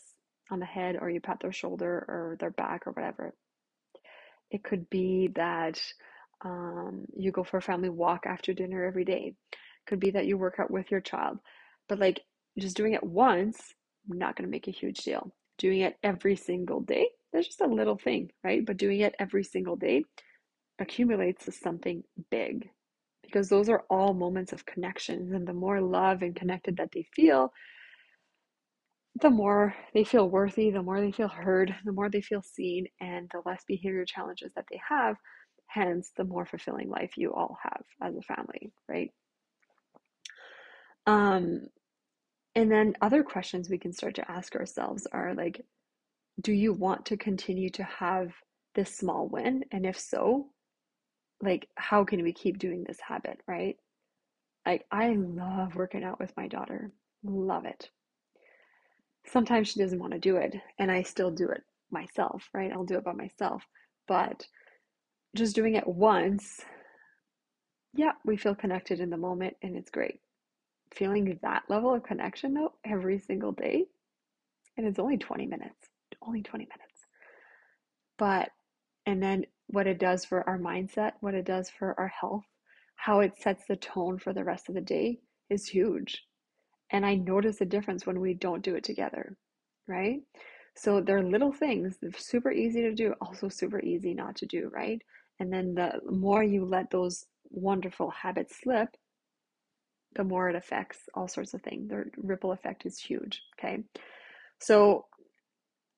on 0.51 0.59
the 0.59 0.65
head 0.65 0.97
or 1.01 1.09
you 1.09 1.21
pat 1.21 1.39
their 1.41 1.51
shoulder 1.51 2.05
or 2.07 2.37
their 2.39 2.51
back 2.51 2.87
or 2.87 2.91
whatever. 2.91 3.33
It 4.51 4.63
could 4.63 4.89
be 4.89 5.29
that 5.35 5.81
um, 6.43 7.05
you 7.15 7.31
go 7.31 7.43
for 7.43 7.57
a 7.57 7.61
family 7.61 7.89
walk 7.89 8.25
after 8.27 8.53
dinner 8.53 8.83
every 8.85 9.05
day. 9.05 9.33
It 9.51 9.87
could 9.87 9.99
be 9.99 10.11
that 10.11 10.27
you 10.27 10.37
work 10.37 10.59
out 10.59 10.71
with 10.71 10.91
your 10.91 11.01
child. 11.01 11.39
But 11.87 11.99
like 11.99 12.21
just 12.59 12.77
doing 12.77 12.93
it 12.93 13.03
once, 13.03 13.73
not 14.07 14.35
going 14.35 14.47
to 14.47 14.51
make 14.51 14.67
a 14.67 14.71
huge 14.71 14.99
deal. 14.99 15.33
Doing 15.57 15.81
it 15.81 15.97
every 16.03 16.35
single 16.35 16.81
day, 16.81 17.09
that's 17.31 17.47
just 17.47 17.61
a 17.61 17.67
little 17.67 17.97
thing, 17.97 18.31
right? 18.43 18.65
But 18.65 18.77
doing 18.77 19.01
it 19.01 19.15
every 19.19 19.43
single 19.43 19.75
day 19.75 20.03
accumulates 20.79 21.45
to 21.45 21.51
something 21.51 22.03
big 22.29 22.69
because 23.23 23.49
those 23.49 23.69
are 23.69 23.85
all 23.89 24.13
moments 24.13 24.53
of 24.53 24.65
connections. 24.65 25.31
And 25.31 25.47
the 25.47 25.53
more 25.53 25.81
love 25.81 26.21
and 26.21 26.35
connected 26.35 26.77
that 26.77 26.91
they 26.93 27.05
feel, 27.15 27.51
the 29.21 29.29
more 29.29 29.73
they 29.93 30.03
feel 30.03 30.29
worthy, 30.29 30.71
the 30.71 30.83
more 30.83 30.99
they 30.99 31.11
feel 31.11 31.27
heard, 31.29 31.73
the 31.85 31.91
more 31.91 32.09
they 32.09 32.21
feel 32.21 32.41
seen, 32.41 32.87
and 32.99 33.29
the 33.31 33.41
less 33.45 33.63
behavior 33.67 34.05
challenges 34.05 34.51
that 34.55 34.65
they 34.69 34.79
have, 34.87 35.15
hence 35.67 36.11
the 36.17 36.23
more 36.23 36.45
fulfilling 36.45 36.89
life 36.89 37.11
you 37.17 37.33
all 37.33 37.57
have 37.63 37.83
as 38.01 38.15
a 38.15 38.21
family, 38.21 38.71
right? 38.89 39.11
Um, 41.07 41.67
and 42.55 42.71
then 42.71 42.95
other 43.01 43.23
questions 43.23 43.69
we 43.69 43.77
can 43.77 43.93
start 43.93 44.15
to 44.15 44.31
ask 44.31 44.55
ourselves 44.55 45.07
are 45.11 45.33
like, 45.33 45.65
do 46.41 46.51
you 46.51 46.73
want 46.73 47.05
to 47.07 47.17
continue 47.17 47.69
to 47.71 47.83
have 47.83 48.33
this 48.75 48.95
small 48.95 49.27
win? 49.27 49.63
And 49.71 49.85
if 49.85 49.99
so, 49.99 50.47
like, 51.41 51.67
how 51.75 52.03
can 52.03 52.23
we 52.23 52.33
keep 52.33 52.57
doing 52.57 52.83
this 52.83 52.99
habit, 53.05 53.39
right? 53.47 53.77
Like, 54.65 54.85
I 54.91 55.13
love 55.13 55.75
working 55.75 56.03
out 56.03 56.19
with 56.19 56.35
my 56.35 56.47
daughter, 56.47 56.91
love 57.23 57.65
it. 57.65 57.89
Sometimes 59.27 59.67
she 59.67 59.79
doesn't 59.79 59.99
want 59.99 60.13
to 60.13 60.19
do 60.19 60.37
it, 60.37 60.55
and 60.79 60.91
I 60.91 61.03
still 61.03 61.31
do 61.31 61.49
it 61.49 61.61
myself, 61.91 62.49
right? 62.53 62.71
I'll 62.71 62.85
do 62.85 62.97
it 62.97 63.03
by 63.03 63.13
myself. 63.13 63.63
But 64.07 64.45
just 65.35 65.55
doing 65.55 65.75
it 65.75 65.87
once, 65.87 66.61
yeah, 67.93 68.13
we 68.23 68.37
feel 68.37 68.55
connected 68.55 68.99
in 68.99 69.09
the 69.09 69.17
moment 69.17 69.55
and 69.61 69.75
it's 69.75 69.89
great. 69.89 70.19
Feeling 70.95 71.37
that 71.41 71.63
level 71.69 71.93
of 71.93 72.03
connection 72.03 72.53
though 72.53 72.73
every 72.85 73.19
single 73.19 73.51
day, 73.51 73.85
and 74.77 74.87
it's 74.87 74.99
only 74.99 75.17
20 75.17 75.45
minutes, 75.45 75.89
only 76.21 76.41
20 76.41 76.65
minutes. 76.65 77.05
But, 78.17 78.49
and 79.05 79.21
then 79.21 79.45
what 79.67 79.87
it 79.87 79.99
does 79.99 80.25
for 80.25 80.47
our 80.47 80.57
mindset, 80.57 81.13
what 81.19 81.33
it 81.33 81.45
does 81.45 81.69
for 81.69 81.99
our 81.99 82.07
health, 82.07 82.45
how 82.95 83.19
it 83.19 83.37
sets 83.37 83.65
the 83.67 83.75
tone 83.75 84.19
for 84.19 84.31
the 84.33 84.43
rest 84.43 84.69
of 84.69 84.75
the 84.75 84.81
day 84.81 85.19
is 85.49 85.67
huge. 85.67 86.23
And 86.91 87.05
I 87.05 87.15
notice 87.15 87.61
a 87.61 87.65
difference 87.65 88.05
when 88.05 88.21
we 88.21 88.33
don't 88.33 88.63
do 88.63 88.75
it 88.75 88.83
together, 88.83 89.37
right? 89.87 90.21
So 90.77 91.01
they're 91.01 91.23
little 91.23 91.51
things, 91.51 91.97
they're 92.01 92.11
super 92.17 92.51
easy 92.51 92.81
to 92.81 92.93
do, 92.93 93.13
also 93.21 93.49
super 93.49 93.81
easy 93.81 94.13
not 94.13 94.35
to 94.37 94.45
do, 94.45 94.69
right? 94.73 95.01
And 95.39 95.51
then 95.51 95.73
the 95.73 95.99
more 96.09 96.43
you 96.43 96.65
let 96.65 96.89
those 96.89 97.25
wonderful 97.49 98.11
habits 98.11 98.59
slip, 98.61 98.89
the 100.15 100.23
more 100.23 100.49
it 100.49 100.55
affects 100.55 100.99
all 101.13 101.27
sorts 101.27 101.53
of 101.53 101.61
things. 101.61 101.89
The 101.89 102.05
ripple 102.17 102.51
effect 102.51 102.85
is 102.85 102.99
huge, 102.99 103.41
okay? 103.59 103.83
So 104.59 105.05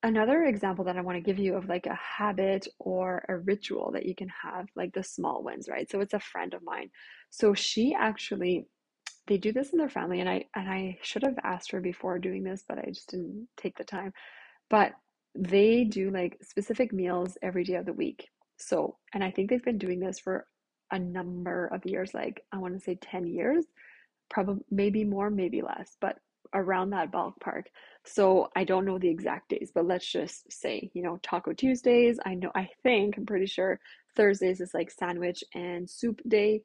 another 0.04 0.44
example 0.44 0.86
that 0.86 0.98
I 0.98 1.02
want 1.02 1.18
to 1.18 1.22
give 1.22 1.40
you 1.40 1.56
of 1.56 1.68
like 1.68 1.86
a 1.86 1.96
habit 1.96 2.68
or 2.80 3.26
a 3.30 3.38
ritual 3.38 3.92
that 3.94 4.06
you 4.06 4.16
can 4.16 4.30
have, 4.44 4.68
like 4.76 4.94
the 4.94 5.04
small 5.04 5.44
wins, 5.44 5.68
right? 5.70 5.90
So 5.90 6.02
it's 6.02 6.14
a 6.14 6.20
friend 6.20 6.54
of 6.54 6.64
mine. 6.64 6.90
So 7.30 7.54
she 7.54 7.96
actually 7.98 8.68
they 9.28 9.38
do 9.38 9.52
this 9.52 9.72
in 9.72 9.78
their 9.78 9.90
family 9.90 10.22
and 10.22 10.30
I 10.30 10.46
and 10.56 10.70
I 10.70 10.98
should 11.02 11.24
have 11.24 11.38
asked 11.44 11.72
her 11.72 11.82
before 11.82 12.18
doing 12.18 12.44
this, 12.44 12.64
but 12.68 12.80
I 12.80 12.90
just 12.90 13.10
didn't 13.10 13.48
take 13.58 13.78
the 13.78 13.84
time. 13.84 14.14
But 14.70 14.94
they 15.36 15.84
do 15.84 16.10
like 16.10 16.38
specific 16.42 16.94
meals 16.94 17.38
every 17.42 17.64
day 17.64 17.76
of 17.76 17.86
the 17.86 17.94
week. 17.94 18.30
So, 18.58 18.98
and 19.14 19.24
I 19.24 19.32
think 19.32 19.50
they've 19.50 19.64
been 19.64 19.78
doing 19.78 20.00
this 20.00 20.20
for 20.20 20.48
a 20.92 20.98
number 20.98 21.68
of 21.68 21.86
years, 21.86 22.14
like 22.14 22.42
I 22.52 22.58
want 22.58 22.74
to 22.74 22.80
say 22.80 22.96
10 22.96 23.28
years, 23.28 23.66
probably 24.30 24.64
maybe 24.70 25.04
more, 25.04 25.30
maybe 25.30 25.62
less, 25.62 25.98
but 26.02 26.20
around 26.54 26.92
that 26.92 27.12
ballpark. 27.12 27.64
So 28.06 28.50
I 28.56 28.64
don't 28.64 28.86
know 28.86 28.98
the 28.98 29.10
exact 29.10 29.50
days, 29.50 29.72
but 29.74 29.86
let's 29.86 30.10
just 30.10 30.52
say, 30.52 30.90
you 30.94 31.02
know, 31.02 31.20
Taco 31.22 31.54
Tuesdays. 31.54 32.20
I 32.26 32.36
know, 32.36 32.52
I 32.56 32.70
think, 32.84 33.18
I'm 33.18 33.26
pretty 33.26 33.48
sure 33.48 33.80
Thursdays 34.16 34.62
is 34.62 34.74
like 34.74 34.90
sandwich 34.90 35.44
and 35.54 35.90
soup 35.90 36.22
day. 36.28 36.64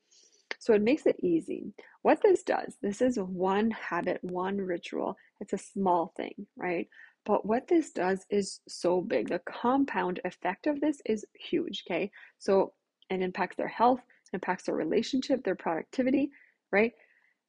So 0.58 0.74
it 0.74 0.82
makes 0.82 1.06
it 1.06 1.16
easy. 1.20 1.72
What 2.02 2.20
this 2.22 2.42
does, 2.42 2.76
this 2.82 3.02
is 3.02 3.18
one 3.18 3.70
habit, 3.72 4.18
one 4.22 4.58
ritual. 4.58 5.16
It's 5.40 5.52
a 5.52 5.58
small 5.58 6.12
thing, 6.16 6.46
right? 6.56 6.88
But 7.24 7.46
what 7.46 7.68
this 7.68 7.90
does 7.90 8.24
is 8.30 8.60
so 8.68 9.00
big. 9.00 9.28
The 9.28 9.40
compound 9.40 10.20
effect 10.24 10.66
of 10.66 10.80
this 10.80 11.00
is 11.06 11.24
huge, 11.34 11.84
okay? 11.86 12.10
So 12.38 12.72
it 13.10 13.20
impacts 13.20 13.56
their 13.56 13.68
health, 13.68 14.00
it 14.00 14.36
impacts 14.36 14.64
their 14.64 14.74
relationship, 14.74 15.44
their 15.44 15.56
productivity, 15.56 16.30
right? 16.70 16.92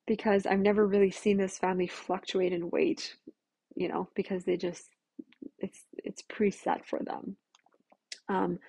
Because 0.06 0.46
I've 0.46 0.60
never 0.60 0.86
really 0.86 1.12
seen 1.12 1.38
this 1.38 1.58
family 1.58 1.88
fluctuate 1.88 2.52
in 2.54 2.70
weight, 2.70 3.16
you 3.76 3.88
know, 3.88 4.10
because 4.16 4.44
they 4.44 4.58
just 4.58 4.90
it's 5.60 5.86
it's 5.98 6.24
preset 6.24 6.86
for 6.86 7.00
them. 7.00 7.38
Um, 8.30 8.60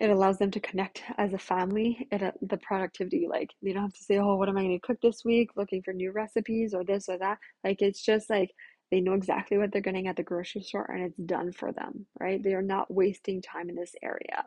it 0.00 0.10
allows 0.10 0.38
them 0.38 0.50
to 0.52 0.60
connect 0.60 1.02
as 1.18 1.34
a 1.34 1.38
family. 1.38 2.08
It 2.10 2.22
uh, 2.22 2.32
the 2.42 2.56
productivity, 2.56 3.26
like 3.28 3.50
you 3.60 3.74
don't 3.74 3.82
have 3.82 3.92
to 3.94 4.04
say, 4.04 4.18
"Oh, 4.18 4.36
what 4.36 4.48
am 4.48 4.56
I 4.56 4.62
going 4.62 4.80
to 4.80 4.86
cook 4.86 5.00
this 5.02 5.24
week?" 5.24 5.50
Looking 5.56 5.82
for 5.82 5.92
new 5.92 6.12
recipes 6.12 6.72
or 6.74 6.84
this 6.84 7.08
or 7.08 7.18
that. 7.18 7.38
Like 7.64 7.82
it's 7.82 8.02
just 8.02 8.30
like 8.30 8.50
they 8.90 9.00
know 9.00 9.14
exactly 9.14 9.58
what 9.58 9.72
they're 9.72 9.82
getting 9.82 10.08
at 10.08 10.16
the 10.16 10.22
grocery 10.22 10.62
store 10.62 10.90
and 10.90 11.04
it's 11.04 11.18
done 11.18 11.52
for 11.52 11.72
them, 11.72 12.06
right? 12.18 12.42
They 12.42 12.54
are 12.54 12.62
not 12.62 12.92
wasting 12.92 13.42
time 13.42 13.68
in 13.68 13.76
this 13.76 13.94
area. 14.02 14.44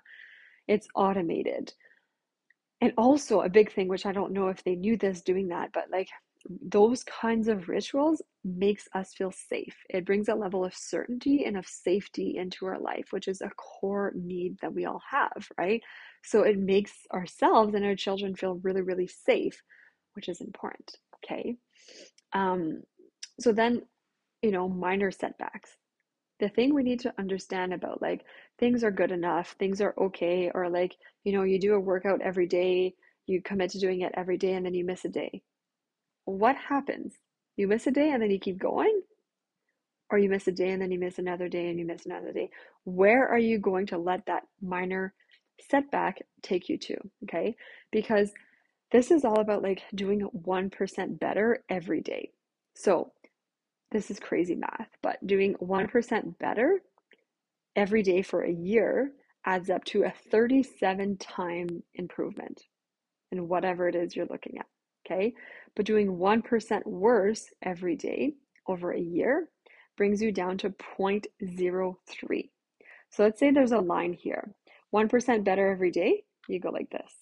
It's 0.67 0.87
automated. 0.95 1.73
And 2.83 2.91
also, 2.97 3.39
a 3.39 3.49
big 3.49 3.71
thing, 3.71 3.87
which 3.87 4.05
I 4.05 4.11
don't 4.11 4.33
know 4.33 4.49
if 4.49 4.61
they 4.65 4.75
knew 4.75 4.97
this 4.97 5.21
doing 5.21 5.47
that, 5.47 5.69
but 5.73 5.85
like 5.89 6.09
those 6.61 7.05
kinds 7.05 7.47
of 7.47 7.69
rituals 7.69 8.21
makes 8.43 8.89
us 8.93 9.13
feel 9.13 9.31
safe. 9.31 9.77
It 9.89 10.03
brings 10.03 10.27
a 10.27 10.35
level 10.35 10.65
of 10.65 10.75
certainty 10.75 11.45
and 11.45 11.55
of 11.55 11.65
safety 11.65 12.35
into 12.35 12.65
our 12.65 12.77
life, 12.77 13.05
which 13.11 13.29
is 13.29 13.39
a 13.39 13.49
core 13.51 14.11
need 14.13 14.57
that 14.61 14.73
we 14.73 14.83
all 14.83 15.01
have, 15.09 15.47
right? 15.57 15.81
So 16.25 16.41
it 16.41 16.59
makes 16.59 16.91
ourselves 17.13 17.73
and 17.73 17.85
our 17.85 17.95
children 17.95 18.35
feel 18.35 18.59
really, 18.63 18.81
really 18.81 19.07
safe, 19.07 19.63
which 20.11 20.27
is 20.27 20.41
important. 20.41 20.97
Okay. 21.23 21.55
Um, 22.33 22.81
so 23.39 23.53
then 23.53 23.83
you 24.41 24.51
know, 24.51 24.67
minor 24.67 25.09
setbacks. 25.09 25.77
The 26.43 26.49
thing 26.49 26.73
we 26.73 26.83
need 26.83 26.99
to 26.99 27.13
understand 27.17 27.73
about 27.73 28.01
like 28.01 28.25
things 28.59 28.83
are 28.83 28.91
good 28.91 29.13
enough, 29.13 29.55
things 29.59 29.79
are 29.79 29.93
okay, 29.97 30.51
or 30.53 30.69
like, 30.69 30.97
you 31.23 31.31
know, 31.31 31.43
you 31.43 31.57
do 31.57 31.73
a 31.73 31.79
workout 31.79 32.19
every 32.21 32.47
day, 32.47 32.95
you 33.27 33.41
commit 33.41 33.69
to 33.71 33.79
doing 33.79 34.01
it 34.01 34.11
every 34.17 34.37
day, 34.37 34.51
and 34.51 34.65
then 34.65 34.73
you 34.73 34.83
miss 34.83 35.05
a 35.05 35.07
day. 35.07 35.41
What 36.25 36.57
happens? 36.57 37.13
You 37.55 37.69
miss 37.69 37.87
a 37.87 37.91
day 37.91 38.09
and 38.11 38.21
then 38.21 38.29
you 38.29 38.39
keep 38.39 38.57
going? 38.57 39.03
Or 40.09 40.17
you 40.17 40.27
miss 40.27 40.45
a 40.49 40.51
day 40.51 40.71
and 40.71 40.81
then 40.81 40.91
you 40.91 40.99
miss 40.99 41.17
another 41.17 41.47
day 41.47 41.69
and 41.69 41.79
you 41.79 41.85
miss 41.85 42.05
another 42.05 42.33
day? 42.33 42.49
Where 42.83 43.25
are 43.25 43.39
you 43.39 43.57
going 43.57 43.85
to 43.85 43.97
let 43.97 44.25
that 44.25 44.43
minor 44.61 45.13
setback 45.69 46.23
take 46.41 46.67
you 46.67 46.77
to? 46.77 46.97
Okay. 47.23 47.55
Because 47.89 48.33
this 48.91 49.11
is 49.11 49.23
all 49.23 49.39
about 49.39 49.63
like 49.63 49.81
doing 49.95 50.27
1% 50.45 51.19
better 51.21 51.63
every 51.69 52.01
day. 52.01 52.31
So 52.75 53.13
this 53.93 54.11
is 54.11 54.19
crazy 54.19 54.55
math, 54.55 54.89
but 55.01 55.25
doing 55.25 55.55
1% 55.61 56.37
better 56.39 56.81
every 57.75 58.03
day 58.03 58.21
for 58.21 58.41
a 58.41 58.51
year 58.51 59.11
adds 59.45 59.69
up 59.69 59.83
to 59.85 60.03
a 60.03 60.13
37 60.31 61.17
time 61.17 61.83
improvement 61.95 62.63
in 63.31 63.47
whatever 63.47 63.87
it 63.87 63.95
is 63.95 64.15
you're 64.15 64.27
looking 64.29 64.57
at. 64.57 64.65
Okay. 65.05 65.33
But 65.75 65.85
doing 65.85 66.17
1% 66.17 66.85
worse 66.85 67.45
every 67.61 67.95
day 67.95 68.33
over 68.67 68.91
a 68.91 68.99
year 68.99 69.49
brings 69.97 70.21
you 70.21 70.31
down 70.31 70.57
to 70.59 70.69
0.03. 70.69 72.49
So 73.09 73.23
let's 73.23 73.39
say 73.39 73.51
there's 73.51 73.71
a 73.71 73.79
line 73.79 74.13
here 74.13 74.53
1% 74.93 75.43
better 75.43 75.71
every 75.71 75.91
day, 75.91 76.23
you 76.47 76.59
go 76.59 76.69
like 76.69 76.89
this. 76.89 77.13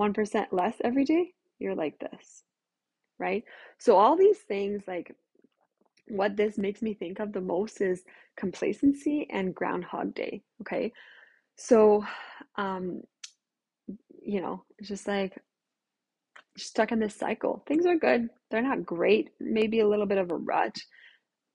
1% 0.00 0.46
less 0.52 0.74
every 0.82 1.04
day, 1.04 1.32
you're 1.58 1.74
like 1.74 1.98
this. 1.98 2.44
Right. 3.18 3.44
So 3.78 3.96
all 3.96 4.16
these 4.16 4.38
things 4.38 4.82
like 4.88 5.14
what 6.12 6.36
this 6.36 6.58
makes 6.58 6.82
me 6.82 6.94
think 6.94 7.18
of 7.18 7.32
the 7.32 7.40
most 7.40 7.80
is 7.80 8.02
complacency 8.36 9.26
and 9.30 9.54
Groundhog 9.54 10.14
Day. 10.14 10.42
Okay. 10.60 10.92
So, 11.56 12.04
um, 12.56 13.02
you 14.22 14.40
know, 14.40 14.64
it's 14.78 14.88
just 14.88 15.08
like 15.08 15.38
stuck 16.56 16.92
in 16.92 16.98
this 16.98 17.16
cycle. 17.16 17.62
Things 17.66 17.86
are 17.86 17.96
good, 17.96 18.28
they're 18.50 18.62
not 18.62 18.84
great, 18.84 19.30
maybe 19.40 19.80
a 19.80 19.88
little 19.88 20.06
bit 20.06 20.18
of 20.18 20.30
a 20.30 20.36
rut, 20.36 20.76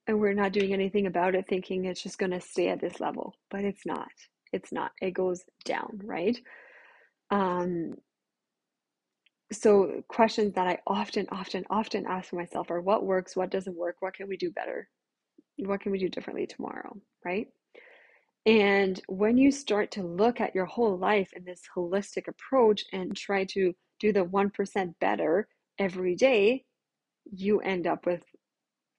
and 0.07 0.19
we're 0.19 0.33
not 0.33 0.53
doing 0.53 0.73
anything 0.73 1.05
about 1.05 1.35
it, 1.35 1.45
thinking 1.47 1.85
it's 1.85 2.01
just 2.01 2.17
going 2.17 2.31
to 2.31 2.41
stay 2.41 2.69
at 2.69 2.81
this 2.81 2.99
level, 2.99 3.35
but 3.51 3.63
it's 3.63 3.85
not. 3.85 4.07
It's 4.53 4.71
not. 4.71 4.91
It 5.01 5.11
goes 5.11 5.43
down, 5.65 6.01
right? 6.03 6.37
Um, 7.29 7.95
so 9.51 10.03
questions 10.07 10.53
that 10.55 10.67
I 10.67 10.79
often, 10.85 11.27
often, 11.31 11.65
often 11.69 12.05
ask 12.07 12.33
myself 12.33 12.69
are 12.69 12.81
what 12.81 13.05
works, 13.05 13.35
what 13.35 13.49
doesn't 13.49 13.77
work, 13.77 13.97
what 13.99 14.13
can 14.13 14.27
we 14.27 14.37
do 14.37 14.51
better? 14.51 14.89
What 15.57 15.81
can 15.81 15.91
we 15.91 15.99
do 15.99 16.09
differently 16.09 16.45
tomorrow, 16.45 16.97
right? 17.23 17.47
And 18.45 19.01
when 19.07 19.37
you 19.37 19.51
start 19.51 19.91
to 19.91 20.03
look 20.03 20.39
at 20.39 20.55
your 20.55 20.65
whole 20.65 20.97
life 20.97 21.31
in 21.33 21.43
this 21.43 21.61
holistic 21.75 22.27
approach 22.27 22.85
and 22.93 23.15
try 23.15 23.45
to 23.45 23.73
do 23.99 24.13
the 24.13 24.23
1% 24.25 24.93
better 24.99 25.47
every 25.79 26.15
day, 26.15 26.63
you 27.31 27.59
end 27.59 27.87
up 27.87 28.05
with 28.05 28.23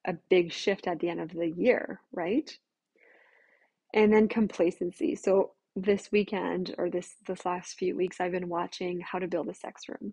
a 0.07 0.14
big 0.28 0.52
shift 0.52 0.87
at 0.87 1.00
the 1.00 1.09
end 1.09 1.21
of 1.21 1.33
the 1.33 1.49
year, 1.49 2.00
right? 2.12 2.59
And 3.95 4.12
then 4.12 4.28
complacency. 4.28 5.14
So 5.14 5.52
this 5.76 6.11
weekend 6.11 6.75
or 6.76 6.90
this 6.90 7.14
this 7.26 7.47
last 7.47 7.78
few 7.78 7.97
weeks 7.97 8.21
I've 8.21 8.33
been 8.33 8.49
watching 8.49 9.00
How 9.00 9.19
to 9.19 9.28
Build 9.28 9.49
a 9.49 9.55
Sex 9.55 9.88
Room. 9.88 10.12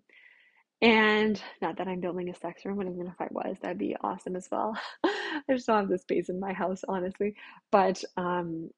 And 0.82 1.40
not 1.62 1.78
that 1.78 1.88
I'm 1.88 2.00
building 2.00 2.28
a 2.28 2.34
sex 2.34 2.64
room, 2.64 2.76
but 2.76 2.86
even 2.86 3.06
if 3.06 3.20
I 3.20 3.28
was, 3.30 3.56
that'd 3.60 3.78
be 3.78 3.96
awesome 4.02 4.36
as 4.36 4.48
well. 4.50 4.78
I 5.04 5.40
just 5.50 5.66
don't 5.66 5.80
have 5.80 5.88
the 5.88 5.98
space 5.98 6.28
in 6.28 6.38
my 6.38 6.52
house, 6.52 6.82
honestly. 6.86 7.34
But 7.72 8.04
um, 8.16 8.70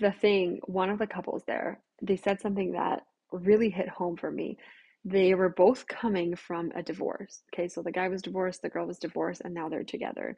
the 0.00 0.12
thing, 0.12 0.60
one 0.64 0.90
of 0.90 0.98
the 0.98 1.06
couples 1.06 1.42
there, 1.46 1.80
they 2.02 2.16
said 2.16 2.40
something 2.40 2.72
that 2.72 3.02
really 3.32 3.68
hit 3.70 3.88
home 3.88 4.16
for 4.16 4.30
me. 4.30 4.56
They 5.04 5.34
were 5.34 5.50
both 5.50 5.86
coming 5.86 6.36
from 6.36 6.72
a 6.74 6.82
divorce. 6.82 7.42
Okay, 7.54 7.68
so 7.68 7.82
the 7.82 7.92
guy 7.92 8.08
was 8.08 8.22
divorced, 8.22 8.62
the 8.62 8.68
girl 8.70 8.86
was 8.86 8.98
divorced, 8.98 9.42
and 9.44 9.54
now 9.54 9.68
they're 9.68 9.84
together. 9.84 10.36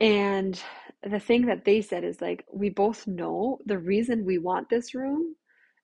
And 0.00 0.60
the 1.02 1.18
thing 1.18 1.46
that 1.46 1.64
they 1.64 1.80
said 1.80 2.04
is 2.04 2.20
like, 2.20 2.44
we 2.52 2.70
both 2.70 3.06
know 3.06 3.58
the 3.66 3.78
reason 3.78 4.24
we 4.24 4.38
want 4.38 4.68
this 4.68 4.94
room 4.94 5.34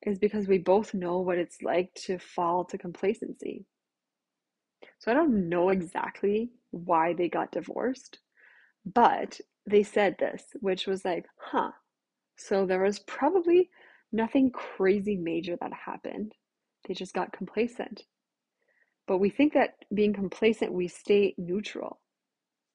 is 0.07 0.19
because 0.19 0.47
we 0.47 0.59
both 0.59 0.95
know 0.95 1.19
what 1.21 1.39
it's 1.39 1.63
like 1.63 1.93
to 1.95 2.19
fall 2.19 2.65
to 2.67 2.79
complacency. 2.79 3.67
So 4.99 5.11
I 5.11 5.15
don't 5.15 5.49
know 5.49 5.71
exactly 5.71 6.51
why 6.71 7.15
they 7.15 7.29
got 7.29 7.53
divorced, 7.53 8.19
but 8.85 9.41
they 9.67 9.83
said 9.83 10.17
this, 10.19 10.45
which 10.61 10.87
was 10.87 11.05
like, 11.05 11.27
huh. 11.39 11.71
So 12.37 12.67
there 12.67 12.83
was 12.83 12.99
probably 13.01 13.71
nothing 14.13 14.51
crazy 14.51 15.17
major 15.17 15.57
that 15.61 15.73
happened. 15.73 16.33
They 16.87 16.95
just 16.95 17.15
got 17.15 17.33
complacent. 17.33 18.03
But 19.07 19.19
we 19.19 19.31
think 19.31 19.53
that 19.55 19.75
being 19.93 20.13
complacent, 20.13 20.73
we 20.73 20.89
stay 20.89 21.35
neutral, 21.39 22.01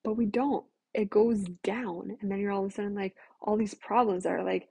but 0.03 0.13
we 0.13 0.25
don't. 0.25 0.65
It 0.93 1.09
goes 1.09 1.43
down. 1.63 2.17
And 2.21 2.31
then 2.31 2.39
you're 2.39 2.51
all 2.51 2.65
of 2.65 2.71
a 2.71 2.73
sudden 2.73 2.95
like, 2.95 3.15
all 3.41 3.57
these 3.57 3.73
problems 3.75 4.25
are 4.25 4.43
like, 4.43 4.67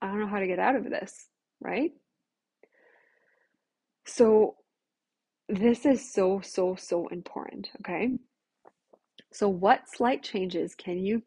I 0.00 0.06
don't 0.06 0.20
know 0.20 0.28
how 0.28 0.40
to 0.40 0.46
get 0.46 0.58
out 0.58 0.76
of 0.76 0.84
this, 0.84 1.28
right? 1.60 1.92
So, 4.06 4.56
this 5.48 5.86
is 5.86 6.12
so, 6.12 6.40
so, 6.42 6.76
so 6.76 7.08
important, 7.08 7.70
okay? 7.80 8.10
So, 9.32 9.48
what 9.48 9.88
slight 9.88 10.22
changes 10.22 10.74
can 10.74 10.98
you 10.98 11.22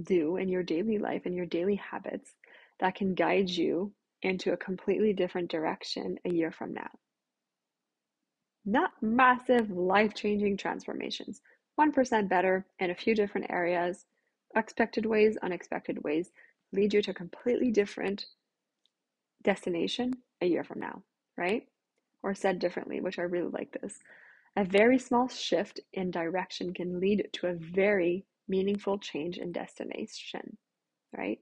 do 0.00 0.36
in 0.36 0.48
your 0.48 0.62
daily 0.62 0.98
life 0.98 1.22
and 1.24 1.34
your 1.34 1.46
daily 1.46 1.76
habits 1.76 2.32
that 2.80 2.94
can 2.94 3.14
guide 3.14 3.50
you 3.50 3.92
into 4.22 4.52
a 4.52 4.56
completely 4.56 5.12
different 5.12 5.50
direction 5.50 6.18
a 6.24 6.30
year 6.30 6.50
from 6.52 6.72
now? 6.72 6.90
Not 8.64 8.92
massive 9.00 9.70
life 9.70 10.14
changing 10.14 10.56
transformations, 10.56 11.40
1% 11.80 12.28
better 12.28 12.66
in 12.78 12.90
a 12.90 12.94
few 12.94 13.14
different 13.14 13.50
areas, 13.50 14.04
expected 14.56 15.06
ways, 15.06 15.36
unexpected 15.42 16.02
ways, 16.04 16.30
lead 16.72 16.94
you 16.94 17.02
to 17.02 17.10
a 17.10 17.14
completely 17.14 17.70
different 17.70 18.26
destination 19.42 20.12
a 20.40 20.46
year 20.46 20.64
from 20.64 20.80
now, 20.80 21.02
right? 21.36 21.64
Or 22.22 22.34
said 22.34 22.58
differently, 22.58 23.00
which 23.00 23.18
I 23.18 23.22
really 23.22 23.50
like 23.50 23.76
this. 23.80 23.98
A 24.56 24.64
very 24.64 24.98
small 24.98 25.28
shift 25.28 25.80
in 25.92 26.10
direction 26.10 26.74
can 26.74 27.00
lead 27.00 27.28
to 27.34 27.48
a 27.48 27.54
very 27.54 28.24
meaningful 28.48 28.98
change 28.98 29.38
in 29.38 29.52
destination, 29.52 30.56
right? 31.16 31.38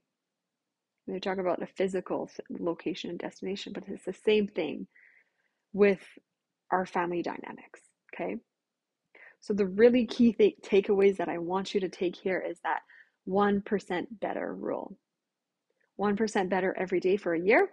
We 1.06 1.20
talk 1.20 1.38
about 1.38 1.62
a 1.62 1.66
physical 1.66 2.30
location 2.50 3.10
and 3.10 3.18
destination, 3.18 3.72
but 3.72 3.84
it's 3.88 4.04
the 4.04 4.12
same 4.12 4.48
thing 4.48 4.88
with 5.72 6.00
our 6.70 6.84
family 6.84 7.22
dynamics, 7.22 7.80
okay? 8.14 8.36
So, 9.40 9.54
the 9.54 9.66
really 9.66 10.06
key 10.06 10.32
th- 10.32 10.56
takeaways 10.62 11.16
that 11.18 11.28
I 11.28 11.38
want 11.38 11.74
you 11.74 11.80
to 11.80 11.88
take 11.88 12.16
here 12.16 12.38
is 12.40 12.58
that 12.64 12.80
1% 13.28 14.06
better 14.20 14.54
rule. 14.54 14.98
1% 16.00 16.48
better 16.48 16.74
every 16.78 17.00
day 17.00 17.16
for 17.16 17.34
a 17.34 17.40
year 17.40 17.70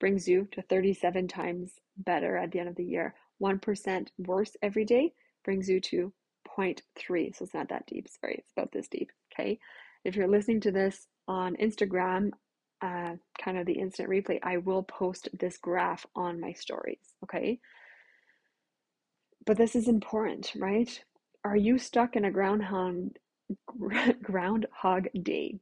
brings 0.00 0.28
you 0.28 0.46
to 0.52 0.62
37 0.62 1.28
times 1.28 1.72
better 1.96 2.36
at 2.36 2.50
the 2.50 2.58
end 2.58 2.68
of 2.68 2.76
the 2.76 2.84
year. 2.84 3.14
1% 3.42 4.08
worse 4.18 4.56
every 4.62 4.84
day 4.84 5.12
brings 5.44 5.68
you 5.68 5.80
to 5.80 6.12
0.3. 6.56 7.34
So 7.34 7.44
it's 7.44 7.54
not 7.54 7.68
that 7.68 7.86
deep. 7.86 8.08
Sorry, 8.08 8.36
it's 8.38 8.52
about 8.56 8.72
this 8.72 8.88
deep. 8.88 9.10
Okay. 9.32 9.58
If 10.04 10.16
you're 10.16 10.28
listening 10.28 10.60
to 10.60 10.72
this 10.72 11.06
on 11.26 11.56
Instagram, 11.56 12.30
uh, 12.82 13.16
kind 13.42 13.58
of 13.58 13.66
the 13.66 13.78
instant 13.78 14.10
replay, 14.10 14.38
I 14.42 14.58
will 14.58 14.82
post 14.82 15.28
this 15.32 15.56
graph 15.56 16.04
on 16.14 16.40
my 16.40 16.52
stories. 16.52 17.14
Okay. 17.22 17.60
But 19.46 19.56
this 19.56 19.74
is 19.74 19.88
important, 19.88 20.52
right? 20.56 21.02
Are 21.44 21.56
you 21.56 21.78
stuck 21.78 22.16
in 22.16 22.24
a 22.24 22.30
groundhog 22.30 23.10
groundhog 24.22 25.08
day? 25.22 25.58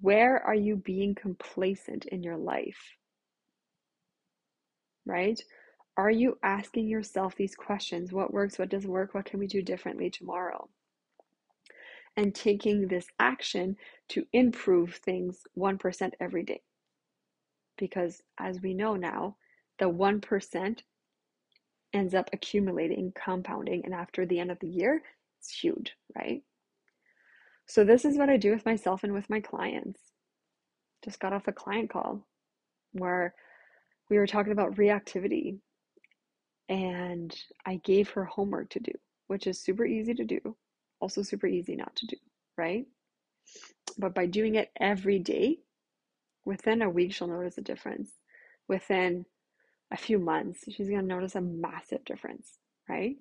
Where 0.00 0.42
are 0.44 0.54
you 0.54 0.76
being 0.76 1.14
complacent 1.14 2.06
in 2.06 2.22
your 2.22 2.36
life? 2.36 2.96
Right? 5.06 5.40
Are 5.96 6.10
you 6.10 6.38
asking 6.44 6.86
yourself 6.88 7.34
these 7.34 7.56
questions? 7.56 8.12
What 8.12 8.32
works? 8.32 8.58
What 8.58 8.68
doesn't 8.68 8.90
work? 8.90 9.14
What 9.14 9.24
can 9.24 9.40
we 9.40 9.48
do 9.48 9.62
differently 9.62 10.10
tomorrow? 10.10 10.68
And 12.16 12.34
taking 12.34 12.86
this 12.86 13.06
action 13.18 13.76
to 14.10 14.24
improve 14.32 14.94
things 14.96 15.40
1% 15.58 16.12
every 16.20 16.44
day. 16.44 16.62
Because 17.76 18.22
as 18.38 18.60
we 18.60 18.74
know 18.74 18.94
now, 18.94 19.36
the 19.78 19.86
1% 19.86 20.78
ends 21.92 22.14
up 22.14 22.30
accumulating, 22.32 23.12
compounding, 23.12 23.84
and 23.84 23.94
after 23.94 24.26
the 24.26 24.38
end 24.38 24.50
of 24.50 24.58
the 24.60 24.68
year, 24.68 25.02
it's 25.40 25.50
huge, 25.50 25.96
right? 26.16 26.42
So, 27.68 27.84
this 27.84 28.06
is 28.06 28.16
what 28.16 28.30
I 28.30 28.38
do 28.38 28.50
with 28.50 28.64
myself 28.64 29.04
and 29.04 29.12
with 29.12 29.28
my 29.28 29.40
clients. 29.40 30.00
Just 31.04 31.20
got 31.20 31.34
off 31.34 31.48
a 31.48 31.52
client 31.52 31.90
call 31.90 32.26
where 32.92 33.34
we 34.08 34.16
were 34.16 34.26
talking 34.26 34.52
about 34.52 34.76
reactivity, 34.76 35.58
and 36.70 37.34
I 37.66 37.76
gave 37.84 38.08
her 38.10 38.24
homework 38.24 38.70
to 38.70 38.80
do, 38.80 38.92
which 39.26 39.46
is 39.46 39.60
super 39.60 39.84
easy 39.84 40.14
to 40.14 40.24
do, 40.24 40.56
also 40.98 41.22
super 41.22 41.46
easy 41.46 41.76
not 41.76 41.94
to 41.96 42.06
do, 42.06 42.16
right? 42.56 42.86
But 43.98 44.14
by 44.14 44.24
doing 44.24 44.54
it 44.54 44.70
every 44.80 45.18
day, 45.18 45.58
within 46.46 46.80
a 46.80 46.88
week, 46.88 47.12
she'll 47.12 47.28
notice 47.28 47.58
a 47.58 47.62
difference. 47.62 48.12
Within 48.66 49.26
a 49.90 49.96
few 49.98 50.18
months, 50.18 50.64
she's 50.70 50.88
going 50.88 51.00
to 51.00 51.06
notice 51.06 51.34
a 51.34 51.42
massive 51.42 52.04
difference, 52.06 52.58
right? 52.88 53.16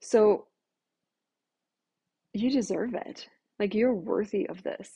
So 0.00 0.48
you 2.32 2.50
deserve 2.50 2.94
it. 2.94 3.28
Like 3.58 3.74
you're 3.74 3.94
worthy 3.94 4.48
of 4.48 4.62
this. 4.62 4.90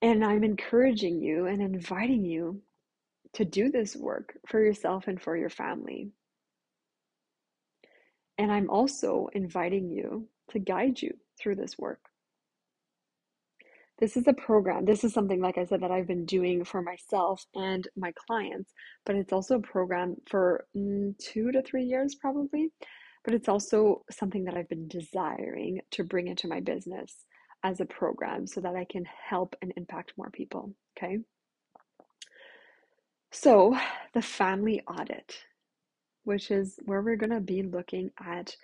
And 0.00 0.24
I'm 0.24 0.44
encouraging 0.44 1.20
you 1.20 1.46
and 1.46 1.60
inviting 1.60 2.24
you 2.24 2.62
to 3.34 3.44
do 3.44 3.70
this 3.70 3.96
work 3.96 4.38
for 4.46 4.64
yourself 4.64 5.08
and 5.08 5.20
for 5.20 5.36
your 5.36 5.50
family. 5.50 6.10
And 8.38 8.52
I'm 8.52 8.70
also 8.70 9.28
inviting 9.32 9.90
you 9.90 10.28
to 10.50 10.60
guide 10.60 11.02
you 11.02 11.14
through 11.38 11.56
this 11.56 11.76
work. 11.76 12.00
This 13.98 14.16
is 14.16 14.28
a 14.28 14.32
program. 14.32 14.84
This 14.84 15.02
is 15.02 15.12
something, 15.12 15.40
like 15.40 15.58
I 15.58 15.64
said, 15.64 15.80
that 15.80 15.90
I've 15.90 16.06
been 16.06 16.24
doing 16.24 16.64
for 16.64 16.80
myself 16.80 17.44
and 17.56 17.86
my 17.96 18.12
clients, 18.26 18.72
but 19.04 19.16
it's 19.16 19.32
also 19.32 19.56
a 19.56 19.60
program 19.60 20.14
for 20.28 20.66
mm, 20.76 21.18
two 21.18 21.50
to 21.50 21.62
three 21.62 21.82
years, 21.82 22.14
probably. 22.14 22.70
But 23.28 23.34
it's 23.34 23.50
also 23.50 24.06
something 24.10 24.44
that 24.44 24.56
I've 24.56 24.70
been 24.70 24.88
desiring 24.88 25.82
to 25.90 26.02
bring 26.02 26.28
into 26.28 26.48
my 26.48 26.60
business 26.60 27.26
as 27.62 27.78
a 27.78 27.84
program 27.84 28.46
so 28.46 28.62
that 28.62 28.74
I 28.74 28.86
can 28.86 29.04
help 29.04 29.54
and 29.60 29.70
impact 29.76 30.14
more 30.16 30.30
people. 30.30 30.72
Okay. 30.96 31.18
So, 33.30 33.76
the 34.14 34.22
family 34.22 34.80
audit, 34.88 35.40
which 36.24 36.50
is 36.50 36.80
where 36.86 37.02
we're 37.02 37.16
going 37.16 37.28
to 37.28 37.40
be 37.40 37.62
looking 37.62 38.12
at 38.18 38.56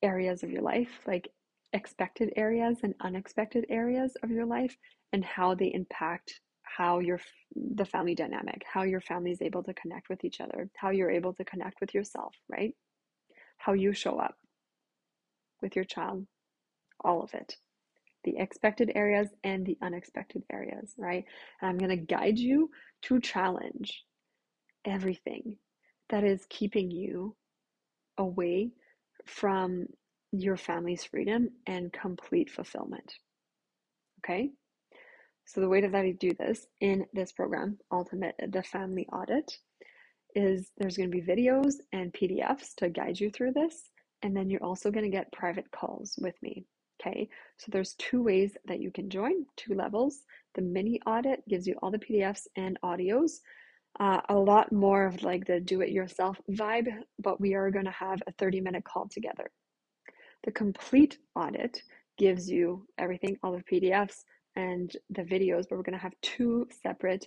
areas 0.00 0.42
of 0.42 0.50
your 0.50 0.62
life, 0.62 1.00
like 1.06 1.28
expected 1.74 2.32
areas 2.36 2.78
and 2.82 2.94
unexpected 3.02 3.66
areas 3.68 4.16
of 4.22 4.30
your 4.30 4.46
life 4.46 4.74
and 5.12 5.22
how 5.22 5.54
they 5.54 5.70
impact 5.74 6.40
how 6.62 7.00
your 7.00 7.20
the 7.54 7.84
family 7.84 8.14
dynamic, 8.14 8.62
how 8.72 8.84
your 8.84 9.02
family 9.02 9.32
is 9.32 9.42
able 9.42 9.62
to 9.64 9.74
connect 9.74 10.08
with 10.08 10.24
each 10.24 10.40
other, 10.40 10.70
how 10.76 10.88
you're 10.88 11.10
able 11.10 11.34
to 11.34 11.44
connect 11.44 11.78
with 11.82 11.92
yourself, 11.94 12.34
right? 12.48 12.74
How 13.60 13.74
you 13.74 13.92
show 13.92 14.18
up 14.18 14.36
with 15.60 15.76
your 15.76 15.84
child, 15.84 16.26
all 17.04 17.22
of 17.22 17.34
it. 17.34 17.56
The 18.24 18.38
expected 18.38 18.90
areas 18.94 19.28
and 19.44 19.66
the 19.66 19.76
unexpected 19.82 20.44
areas, 20.50 20.94
right? 20.96 21.24
And 21.60 21.68
I'm 21.68 21.76
going 21.76 21.90
to 21.90 21.96
guide 21.96 22.38
you 22.38 22.70
to 23.02 23.20
challenge 23.20 24.04
everything 24.86 25.56
that 26.08 26.24
is 26.24 26.46
keeping 26.48 26.90
you 26.90 27.36
away 28.16 28.70
from 29.26 29.86
your 30.32 30.56
family's 30.56 31.04
freedom 31.04 31.50
and 31.66 31.92
complete 31.92 32.50
fulfillment. 32.50 33.12
Okay? 34.24 34.52
So, 35.44 35.60
the 35.60 35.68
way 35.68 35.82
that 35.82 35.94
I 35.94 36.12
do 36.12 36.30
this 36.32 36.66
in 36.80 37.04
this 37.12 37.32
program, 37.32 37.78
Ultimate 37.92 38.36
the 38.48 38.62
Family 38.62 39.06
Audit, 39.12 39.58
is 40.34 40.70
there's 40.76 40.96
going 40.96 41.10
to 41.10 41.16
be 41.16 41.22
videos 41.22 41.74
and 41.92 42.12
PDFs 42.12 42.74
to 42.76 42.88
guide 42.88 43.18
you 43.18 43.30
through 43.30 43.52
this. 43.52 43.90
And 44.22 44.36
then 44.36 44.50
you're 44.50 44.62
also 44.62 44.90
going 44.90 45.04
to 45.04 45.16
get 45.16 45.32
private 45.32 45.70
calls 45.70 46.18
with 46.20 46.34
me. 46.42 46.64
Okay, 47.00 47.28
so 47.56 47.70
there's 47.72 47.94
two 47.94 48.22
ways 48.22 48.56
that 48.66 48.80
you 48.80 48.90
can 48.90 49.08
join, 49.08 49.46
two 49.56 49.74
levels. 49.74 50.18
The 50.54 50.60
mini 50.60 51.00
audit 51.06 51.42
gives 51.48 51.66
you 51.66 51.74
all 51.82 51.90
the 51.90 51.98
PDFs 51.98 52.46
and 52.56 52.78
audios. 52.84 53.40
Uh, 53.98 54.20
a 54.28 54.34
lot 54.34 54.70
more 54.70 55.06
of 55.06 55.22
like 55.22 55.46
the 55.46 55.60
do 55.60 55.80
it 55.80 55.90
yourself 55.90 56.38
vibe, 56.50 56.88
but 57.18 57.40
we 57.40 57.54
are 57.54 57.70
going 57.70 57.86
to 57.86 57.90
have 57.90 58.22
a 58.26 58.32
30 58.32 58.60
minute 58.60 58.84
call 58.84 59.08
together. 59.08 59.50
The 60.44 60.52
complete 60.52 61.18
audit 61.34 61.82
gives 62.18 62.50
you 62.50 62.86
everything, 62.98 63.38
all 63.42 63.52
the 63.52 63.64
PDFs 63.64 64.24
and 64.56 64.94
the 65.08 65.22
videos, 65.22 65.64
but 65.68 65.76
we're 65.76 65.84
going 65.84 65.98
to 65.98 66.02
have 66.02 66.14
two 66.22 66.68
separate 66.82 67.26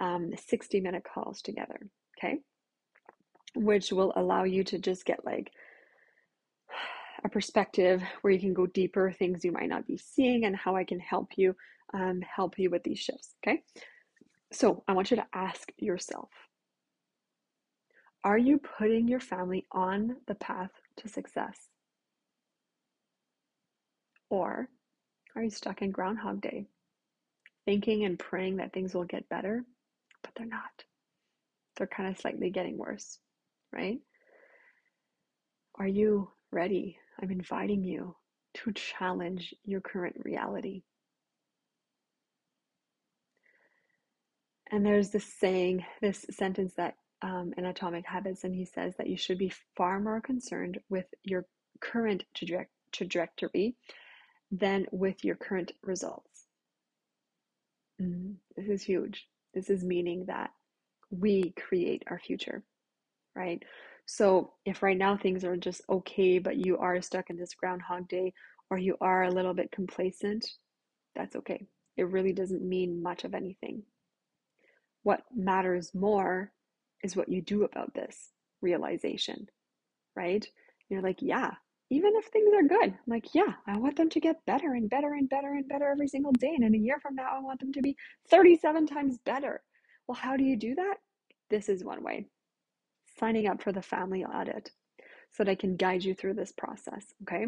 um, 0.00 0.30
60 0.36 0.80
minute 0.80 1.04
calls 1.04 1.42
together. 1.42 1.78
Okay. 2.22 2.40
Which 3.54 3.92
will 3.92 4.12
allow 4.16 4.44
you 4.44 4.64
to 4.64 4.78
just 4.78 5.04
get 5.04 5.24
like 5.24 5.50
a 7.24 7.28
perspective 7.28 8.02
where 8.22 8.32
you 8.32 8.40
can 8.40 8.54
go 8.54 8.66
deeper, 8.66 9.12
things 9.12 9.44
you 9.44 9.52
might 9.52 9.68
not 9.68 9.86
be 9.86 9.96
seeing, 9.96 10.44
and 10.44 10.56
how 10.56 10.76
I 10.76 10.84
can 10.84 11.00
help 11.00 11.32
you 11.36 11.56
um, 11.94 12.20
help 12.22 12.58
you 12.58 12.70
with 12.70 12.84
these 12.84 12.98
shifts. 12.98 13.34
Okay. 13.44 13.62
So 14.52 14.82
I 14.88 14.92
want 14.92 15.10
you 15.10 15.16
to 15.16 15.26
ask 15.34 15.70
yourself 15.78 16.30
Are 18.24 18.38
you 18.38 18.58
putting 18.58 19.08
your 19.08 19.20
family 19.20 19.66
on 19.72 20.16
the 20.26 20.34
path 20.34 20.70
to 20.98 21.08
success? 21.08 21.68
Or 24.28 24.68
are 25.34 25.42
you 25.42 25.50
stuck 25.50 25.82
in 25.82 25.90
Groundhog 25.90 26.40
Day, 26.42 26.66
thinking 27.64 28.04
and 28.04 28.18
praying 28.18 28.56
that 28.58 28.72
things 28.72 28.94
will 28.94 29.04
get 29.04 29.28
better, 29.28 29.64
but 30.22 30.32
they're 30.36 30.46
not? 30.46 30.84
They're 31.80 31.86
kind 31.86 32.10
of 32.10 32.20
slightly 32.20 32.50
getting 32.50 32.76
worse, 32.76 33.18
right? 33.72 34.00
Are 35.76 35.88
you 35.88 36.30
ready? 36.52 36.98
I'm 37.22 37.30
inviting 37.30 37.84
you 37.84 38.16
to 38.52 38.72
challenge 38.74 39.54
your 39.64 39.80
current 39.80 40.16
reality. 40.22 40.82
And 44.70 44.84
there's 44.84 45.08
this 45.08 45.24
saying, 45.24 45.86
this 46.02 46.26
sentence 46.30 46.74
that 46.74 46.96
um, 47.22 47.54
in 47.56 47.64
Atomic 47.64 48.04
Habits, 48.04 48.44
and 48.44 48.54
he 48.54 48.66
says 48.66 48.92
that 48.98 49.08
you 49.08 49.16
should 49.16 49.38
be 49.38 49.54
far 49.74 50.00
more 50.00 50.20
concerned 50.20 50.80
with 50.90 51.06
your 51.22 51.46
current 51.80 52.24
traje- 52.36 52.66
trajectory 52.92 53.74
than 54.52 54.84
with 54.92 55.24
your 55.24 55.36
current 55.36 55.72
results. 55.82 56.44
Mm, 57.98 58.34
this 58.54 58.68
is 58.68 58.82
huge. 58.82 59.26
This 59.54 59.70
is 59.70 59.82
meaning 59.82 60.26
that 60.26 60.50
we 61.10 61.52
create 61.52 62.02
our 62.08 62.18
future, 62.18 62.62
right? 63.34 63.62
So 64.06 64.54
if 64.64 64.82
right 64.82 64.98
now 64.98 65.16
things 65.16 65.44
are 65.44 65.56
just 65.56 65.82
okay, 65.88 66.38
but 66.38 66.56
you 66.56 66.78
are 66.78 67.00
stuck 67.02 67.30
in 67.30 67.36
this 67.36 67.54
groundhog 67.54 68.08
day 68.08 68.32
or 68.70 68.78
you 68.78 68.96
are 69.00 69.24
a 69.24 69.30
little 69.30 69.54
bit 69.54 69.70
complacent, 69.72 70.46
that's 71.14 71.36
okay. 71.36 71.66
It 71.96 72.08
really 72.08 72.32
doesn't 72.32 72.62
mean 72.62 73.02
much 73.02 73.24
of 73.24 73.34
anything. 73.34 73.82
What 75.02 75.22
matters 75.34 75.92
more 75.94 76.52
is 77.02 77.16
what 77.16 77.28
you 77.28 77.40
do 77.42 77.64
about 77.64 77.94
this 77.94 78.30
realization, 78.60 79.48
right? 80.16 80.46
You're 80.88 81.02
like, 81.02 81.18
yeah, 81.22 81.52
even 81.90 82.12
if 82.16 82.26
things 82.26 82.52
are 82.54 82.62
good, 82.62 82.90
I'm 82.92 82.98
like, 83.06 83.34
yeah, 83.34 83.54
I 83.66 83.76
want 83.78 83.96
them 83.96 84.10
to 84.10 84.20
get 84.20 84.44
better 84.46 84.74
and 84.74 84.88
better 84.88 85.12
and 85.12 85.28
better 85.28 85.48
and 85.54 85.68
better 85.68 85.88
every 85.88 86.08
single 86.08 86.32
day. 86.32 86.52
And 86.54 86.64
in 86.64 86.74
a 86.74 86.78
year 86.78 86.98
from 87.00 87.16
now, 87.16 87.28
I 87.36 87.40
want 87.40 87.60
them 87.60 87.72
to 87.72 87.82
be 87.82 87.96
37 88.28 88.86
times 88.86 89.18
better. 89.24 89.62
Well, 90.10 90.18
how 90.20 90.36
do 90.36 90.42
you 90.42 90.56
do 90.56 90.74
that? 90.74 90.96
This 91.50 91.68
is 91.68 91.84
one 91.84 92.02
way 92.02 92.26
signing 93.20 93.46
up 93.46 93.62
for 93.62 93.70
the 93.70 93.80
family 93.80 94.24
audit 94.24 94.72
so 95.30 95.44
that 95.44 95.48
I 95.48 95.54
can 95.54 95.76
guide 95.76 96.02
you 96.02 96.14
through 96.14 96.34
this 96.34 96.50
process, 96.50 97.14
okay? 97.22 97.46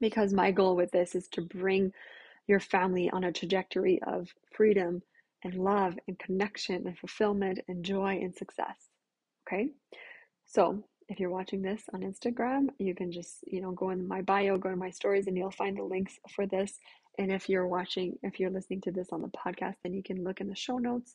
Because 0.00 0.32
my 0.32 0.52
goal 0.52 0.76
with 0.76 0.92
this 0.92 1.16
is 1.16 1.26
to 1.30 1.40
bring 1.40 1.92
your 2.46 2.60
family 2.60 3.10
on 3.10 3.24
a 3.24 3.32
trajectory 3.32 4.00
of 4.06 4.32
freedom 4.52 5.02
and 5.42 5.54
love 5.54 5.98
and 6.06 6.16
connection 6.20 6.86
and 6.86 6.96
fulfillment 6.96 7.58
and 7.66 7.84
joy 7.84 8.20
and 8.22 8.32
success. 8.32 8.76
Okay. 9.48 9.70
So 10.46 10.84
if 11.08 11.18
you're 11.18 11.30
watching 11.30 11.62
this 11.62 11.82
on 11.92 12.02
Instagram, 12.02 12.68
you 12.78 12.94
can 12.94 13.10
just, 13.10 13.38
you 13.44 13.60
know, 13.60 13.72
go 13.72 13.90
in 13.90 14.06
my 14.06 14.22
bio, 14.22 14.56
go 14.56 14.70
to 14.70 14.76
my 14.76 14.90
stories, 14.90 15.26
and 15.26 15.36
you'll 15.36 15.50
find 15.50 15.78
the 15.78 15.82
links 15.82 16.16
for 16.30 16.46
this. 16.46 16.78
And 17.18 17.30
if 17.30 17.48
you're 17.48 17.66
watching, 17.66 18.18
if 18.22 18.40
you're 18.40 18.50
listening 18.50 18.80
to 18.82 18.92
this 18.92 19.12
on 19.12 19.22
the 19.22 19.28
podcast, 19.28 19.76
then 19.82 19.94
you 19.94 20.02
can 20.02 20.24
look 20.24 20.40
in 20.40 20.48
the 20.48 20.56
show 20.56 20.78
notes 20.78 21.14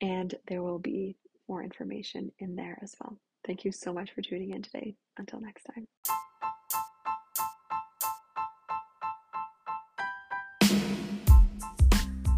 and 0.00 0.34
there 0.48 0.62
will 0.62 0.78
be 0.78 1.16
more 1.48 1.62
information 1.62 2.30
in 2.38 2.56
there 2.56 2.78
as 2.82 2.94
well. 3.00 3.18
Thank 3.46 3.64
you 3.64 3.72
so 3.72 3.92
much 3.92 4.12
for 4.12 4.22
tuning 4.22 4.52
in 4.52 4.62
today. 4.62 4.94
Until 5.18 5.40
next 5.40 5.64
time. 5.64 5.86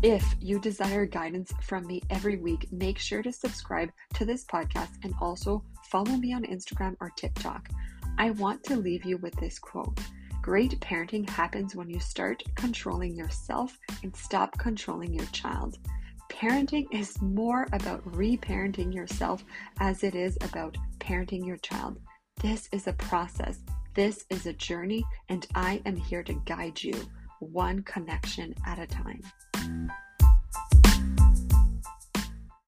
If 0.02 0.24
you 0.40 0.60
desire 0.60 1.06
guidance 1.06 1.52
from 1.62 1.86
me 1.86 2.02
every 2.10 2.36
week, 2.36 2.70
make 2.70 2.98
sure 2.98 3.22
to 3.22 3.32
subscribe 3.32 3.90
to 4.14 4.24
this 4.24 4.44
podcast 4.44 4.90
and 5.02 5.14
also 5.20 5.64
follow 5.90 6.12
me 6.12 6.32
on 6.32 6.44
Instagram 6.44 6.96
or 7.00 7.10
TikTok. 7.16 7.68
I 8.18 8.30
want 8.30 8.62
to 8.64 8.76
leave 8.76 9.04
you 9.04 9.16
with 9.18 9.34
this 9.36 9.58
quote 9.58 9.98
Great 10.46 10.78
parenting 10.78 11.28
happens 11.28 11.74
when 11.74 11.90
you 11.90 11.98
start 11.98 12.40
controlling 12.54 13.16
yourself 13.16 13.76
and 14.04 14.14
stop 14.14 14.56
controlling 14.58 15.12
your 15.12 15.26
child. 15.32 15.76
Parenting 16.30 16.86
is 16.92 17.20
more 17.20 17.66
about 17.72 18.06
reparenting 18.12 18.94
yourself 18.94 19.44
as 19.80 20.04
it 20.04 20.14
is 20.14 20.38
about 20.42 20.78
parenting 21.00 21.44
your 21.44 21.56
child. 21.56 21.98
This 22.40 22.68
is 22.70 22.86
a 22.86 22.92
process, 22.92 23.58
this 23.94 24.24
is 24.30 24.46
a 24.46 24.52
journey, 24.52 25.04
and 25.28 25.44
I 25.56 25.82
am 25.84 25.96
here 25.96 26.22
to 26.22 26.34
guide 26.44 26.80
you 26.80 26.94
one 27.40 27.82
connection 27.82 28.54
at 28.66 28.78
a 28.78 28.86
time. 28.86 29.22